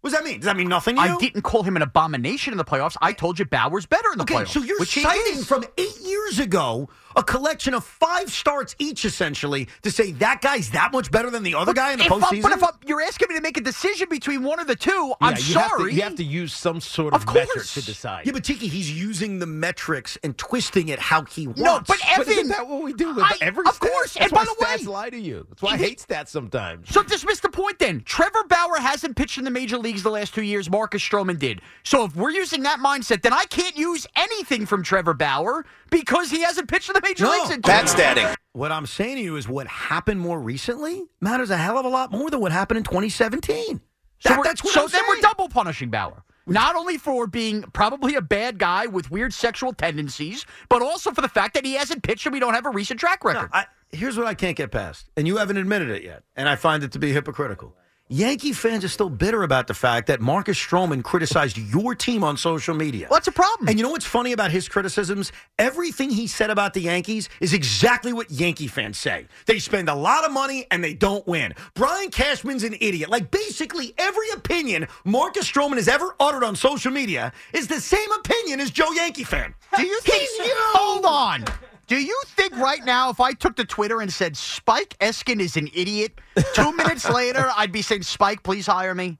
[0.00, 0.38] What does that mean?
[0.40, 1.14] Does that mean nothing to you?
[1.14, 2.96] I didn't call him an abomination in the playoffs.
[3.00, 4.48] I told you Bauer's better in the Okay, playoffs.
[4.48, 9.90] so you're citing from eight years ago a collection of five starts each, essentially, to
[9.90, 12.42] say that guy's that much better than the other guy in the if I'm- postseason.
[12.42, 15.14] but if I'm, you're asking me to make a decision between one of the two,
[15.20, 15.94] I'm Yeah, you have to- sorry.
[15.94, 18.26] you have to use some sort of, Of metric to decide.
[18.26, 21.60] yeah, but Tiki, he's using the metrics and twisting it how he wants.
[21.62, 23.90] No, but But isn't that what we do with I- every of stat?
[23.90, 24.14] course.
[24.14, 25.46] That's and by the stats way, lie to you.
[25.48, 26.90] That's why I Even- hate stats sometimes.
[26.92, 28.02] So dismiss the point then.
[28.04, 30.68] Trevor Bauer hasn't pitched in the major leagues the last two years.
[30.68, 31.62] Marcus Stroman did.
[31.82, 36.30] So if we're using that mindset, then I can't use anything from Trevor Bauer because
[36.30, 37.30] he hasn't pitched in the major No.
[37.30, 37.50] leagues.
[37.50, 38.24] in That's daddy.
[38.52, 41.88] What I'm saying to you is what happened more recently matters a hell of a
[41.88, 43.80] lot more than what happened in 2017.
[44.18, 46.22] So, That- we're, that's what so I'm then we're double punishing Bauer.
[46.48, 51.20] Not only for being probably a bad guy with weird sexual tendencies, but also for
[51.20, 53.50] the fact that he hasn't pitched and we don't have a recent track record.
[53.52, 56.54] I, here's what I can't get past, and you haven't admitted it yet, and I
[56.54, 57.74] find it to be hypocritical.
[58.08, 62.36] Yankee fans are still bitter about the fact that Marcus Stroman criticized your team on
[62.36, 63.08] social media.
[63.08, 63.68] What's the problem?
[63.68, 65.32] And you know what's funny about his criticisms?
[65.58, 69.26] Everything he said about the Yankees is exactly what Yankee fans say.
[69.46, 71.52] They spend a lot of money and they don't win.
[71.74, 73.10] Brian Cashman's an idiot.
[73.10, 78.12] Like basically every opinion Marcus Stroman has ever uttered on social media is the same
[78.12, 79.52] opinion as Joe Yankee fan.
[79.76, 80.20] Do you think?
[80.20, 80.54] He's you.
[80.54, 81.44] Hold on.
[81.86, 85.56] Do you think right now, if I took to Twitter and said Spike Eskin is
[85.56, 86.20] an idiot,
[86.54, 89.18] two minutes later I'd be saying, "Spike, please hire me,"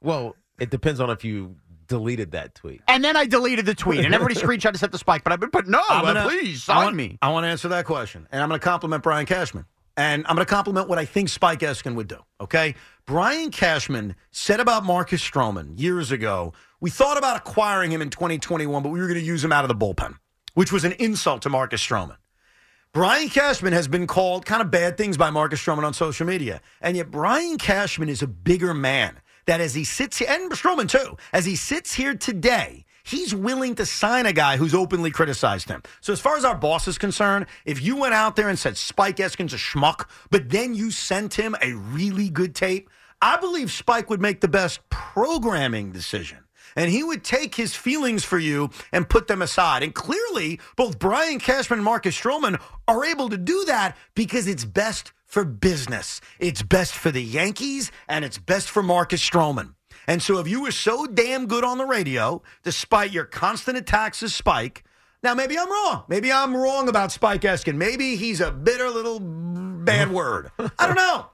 [0.00, 1.56] Well, it depends on if you
[1.88, 2.80] deleted that tweet.
[2.88, 5.40] and then I deleted the tweet, and everybody screenshot and sent the Spike, but I've
[5.40, 7.18] been, but no, uh, gonna- please I sign want, me.
[7.22, 9.66] I want to answer that question, and I'm going to compliment Brian Cashman,
[9.96, 12.18] and I'm going to compliment what I think Spike Eskin would do.
[12.40, 12.74] Okay,
[13.06, 16.52] Brian Cashman said about Marcus Stroman years ago.
[16.80, 19.64] We thought about acquiring him in 2021, but we were going to use him out
[19.64, 20.16] of the bullpen,
[20.56, 22.16] which was an insult to Marcus Stroman.
[22.94, 26.62] Brian Cashman has been called kind of bad things by Marcus Stroman on social media.
[26.80, 30.88] And yet Brian Cashman is a bigger man that as he sits here, and Stroman
[30.88, 35.68] too, as he sits here today, he's willing to sign a guy who's openly criticized
[35.68, 35.82] him.
[36.00, 38.78] So as far as our boss is concerned, if you went out there and said
[38.78, 42.88] Spike Eskin's a schmuck, but then you sent him a really good tape,
[43.20, 46.45] I believe Spike would make the best programming decision
[46.76, 49.82] and he would take his feelings for you and put them aside.
[49.82, 54.64] And clearly, both Brian Cashman and Marcus Stroman are able to do that because it's
[54.64, 56.20] best for business.
[56.38, 59.74] It's best for the Yankees and it's best for Marcus Stroman.
[60.06, 64.22] And so if you were so damn good on the radio, despite your constant attacks
[64.22, 64.84] of Spike,
[65.22, 66.04] now maybe I'm wrong.
[66.08, 67.74] Maybe I'm wrong about Spike Eskin.
[67.74, 70.52] Maybe he's a bitter little bad word.
[70.78, 71.26] I don't know.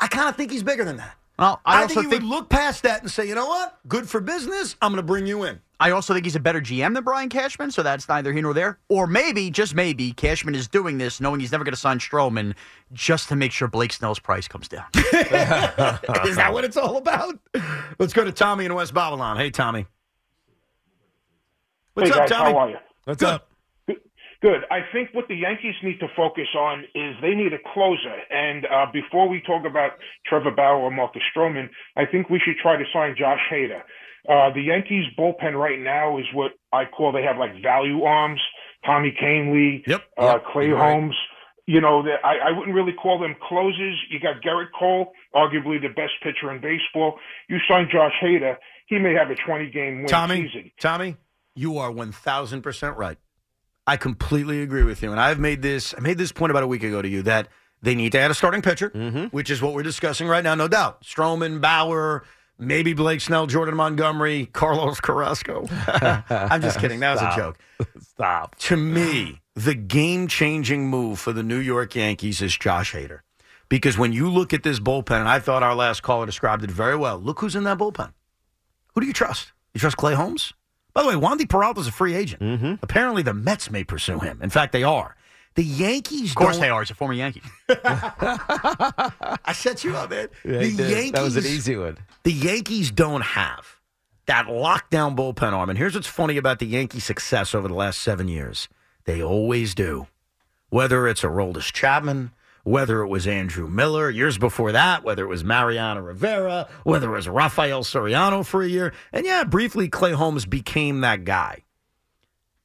[0.00, 1.16] I kind of think he's bigger than that.
[1.40, 3.46] Well, I, I, also think he think would look past that and say, you know
[3.46, 3.78] what?
[3.88, 4.76] Good for business.
[4.82, 5.58] I'm going to bring you in.
[5.80, 8.52] I also think he's a better GM than Brian Cashman, so that's neither here nor
[8.52, 8.78] there.
[8.90, 12.54] Or maybe, just maybe, Cashman is doing this knowing he's never going to sign Stroman
[12.92, 14.84] just to make sure Blake Snell's price comes down.
[14.94, 17.38] Is that what it's all about?
[17.98, 19.38] Let's go to Tommy in West Babylon.
[19.38, 19.86] Hey, Tommy.
[21.94, 22.52] What's hey up, guys, Tommy?
[22.52, 22.76] how are you?
[23.04, 23.49] What's up?
[24.42, 24.62] Good.
[24.70, 28.16] I think what the Yankees need to focus on is they need a closer.
[28.30, 29.92] And uh, before we talk about
[30.26, 33.82] Trevor Bauer or Marcus Stroman, I think we should try to sign Josh Hader.
[34.28, 38.40] Uh, the Yankees bullpen right now is what I call they have like value arms.
[38.84, 40.92] Tommy Kahnle, yep, uh, Clay right.
[40.92, 41.14] Holmes.
[41.66, 43.96] You know, that I, I wouldn't really call them closers.
[44.10, 47.18] You got Gerrit Cole, arguably the best pitcher in baseball.
[47.48, 50.72] You sign Josh Hader, he may have a 20 game win Tommy, season.
[50.80, 51.16] Tommy,
[51.54, 53.18] you are one thousand percent right.
[53.90, 55.96] I completely agree with you, and I've made this.
[55.98, 57.48] I made this point about a week ago to you that
[57.82, 59.24] they need to add a starting pitcher, mm-hmm.
[59.36, 61.02] which is what we're discussing right now, no doubt.
[61.02, 62.24] Stroman, Bauer,
[62.56, 65.66] maybe Blake Snell, Jordan Montgomery, Carlos Carrasco.
[66.28, 67.00] I'm just kidding.
[67.00, 67.58] That was a joke.
[68.00, 68.54] Stop.
[68.60, 73.22] To me, the game-changing move for the New York Yankees is Josh Hader,
[73.68, 76.70] because when you look at this bullpen, and I thought our last caller described it
[76.70, 77.18] very well.
[77.18, 78.12] Look who's in that bullpen.
[78.94, 79.50] Who do you trust?
[79.74, 80.52] You trust Clay Holmes?
[80.94, 82.42] By the way, Wandy Peralta's a free agent.
[82.42, 82.74] Mm-hmm.
[82.82, 84.40] Apparently, the Mets may pursue him.
[84.42, 85.16] In fact, they are.
[85.54, 86.80] The Yankees, Of course don't- they are.
[86.80, 87.42] He's a former Yankee.
[87.68, 90.28] I set you up, man.
[90.44, 90.66] Yeah, the.
[90.68, 91.98] Yankees, That was an easy one.
[92.22, 93.76] The Yankees don't have
[94.26, 95.68] that lockdown bullpen arm.
[95.70, 98.68] And here's what's funny about the Yankee success over the last seven years:
[99.04, 100.06] they always do.
[100.68, 102.30] Whether it's a Aroldis Chapman,
[102.70, 107.16] whether it was Andrew Miller years before that, whether it was Mariano Rivera, whether it
[107.16, 111.64] was Rafael Soriano for a year, and yeah, briefly Clay Holmes became that guy.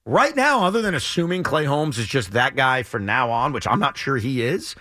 [0.06, 3.68] Right now, other than assuming Clay Holmes is just that guy for now on, which
[3.68, 4.76] I'm not sure he is,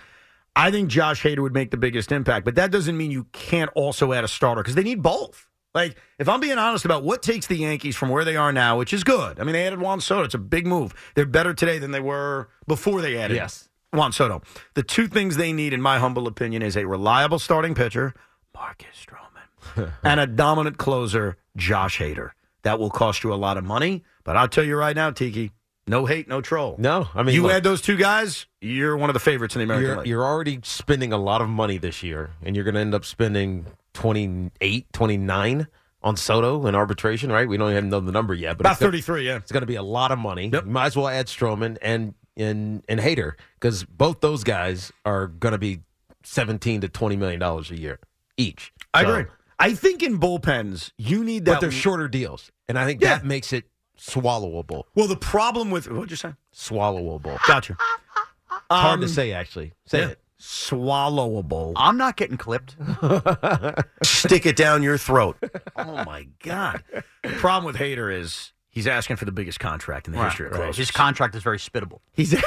[0.55, 2.45] I think Josh Hader would make the biggest impact.
[2.45, 5.49] But that doesn't mean you can't also add a starter because they need both.
[5.73, 8.77] Like, if I'm being honest about what takes the Yankees from where they are now,
[8.77, 9.39] which is good.
[9.39, 10.23] I mean, they added Juan Soto.
[10.23, 10.93] It's a big move.
[11.15, 13.67] They're better today than they were before they added Yes.
[13.95, 14.41] Juan Soto.
[14.73, 18.13] The two things they need, in my humble opinion, is a reliable starting pitcher,
[18.53, 22.31] Marcus Stroman, and a dominant closer, Josh Hader.
[22.63, 24.03] That will cost you a lot of money.
[24.23, 25.51] But I'll tell you right now, Tiki,
[25.87, 26.75] no hate, no troll.
[26.79, 29.59] No, I mean, you look- add those two guys, you're one of the favorites in
[29.59, 30.07] the American You're, League.
[30.07, 33.05] you're already spending a lot of money this year, and you're going to end up
[33.05, 35.67] spending 28, 29
[36.01, 37.47] on Soto in arbitration, right?
[37.47, 39.35] We don't even know the number yet, but About it's gonna- 33, yeah.
[39.37, 40.49] It's going to be a lot of money.
[40.51, 45.27] You might as well add Stroman and and and Hader because both those guys are
[45.27, 45.79] going to be
[46.23, 47.99] 17 to 20 million dollars a year
[48.37, 48.71] each.
[48.93, 49.31] I So- agree.
[49.57, 51.53] I think in bullpens, you need that.
[51.53, 53.15] but they're shorter deals, and I think Yeah.
[53.19, 53.63] that makes it
[53.97, 54.83] swallowable.
[54.95, 56.33] Well, the problem with what'd you say?
[56.53, 57.39] Swallowable.
[57.47, 57.77] Gotcha.
[57.79, 59.71] It's hard to Um, say, actually.
[59.85, 60.07] Say yeah.
[60.09, 60.19] it.
[60.41, 61.71] Swallowable.
[61.77, 62.75] I'm not getting clipped.
[64.03, 65.37] Stick it down your throat.
[65.77, 66.83] Oh my God.
[67.23, 70.51] The problem with Hader is he's asking for the biggest contract in the history of
[70.51, 70.59] Right.
[70.59, 70.77] closers.
[70.77, 72.01] His contract is very spittable.
[72.13, 72.35] He's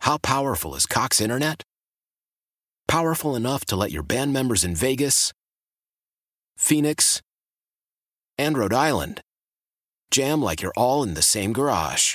[0.00, 1.62] How powerful is Cox Internet?
[2.86, 5.32] Powerful enough to let your band members in Vegas,
[6.56, 7.20] Phoenix,
[8.38, 9.20] and Rhode Island
[10.10, 12.14] jam like you're all in the same garage.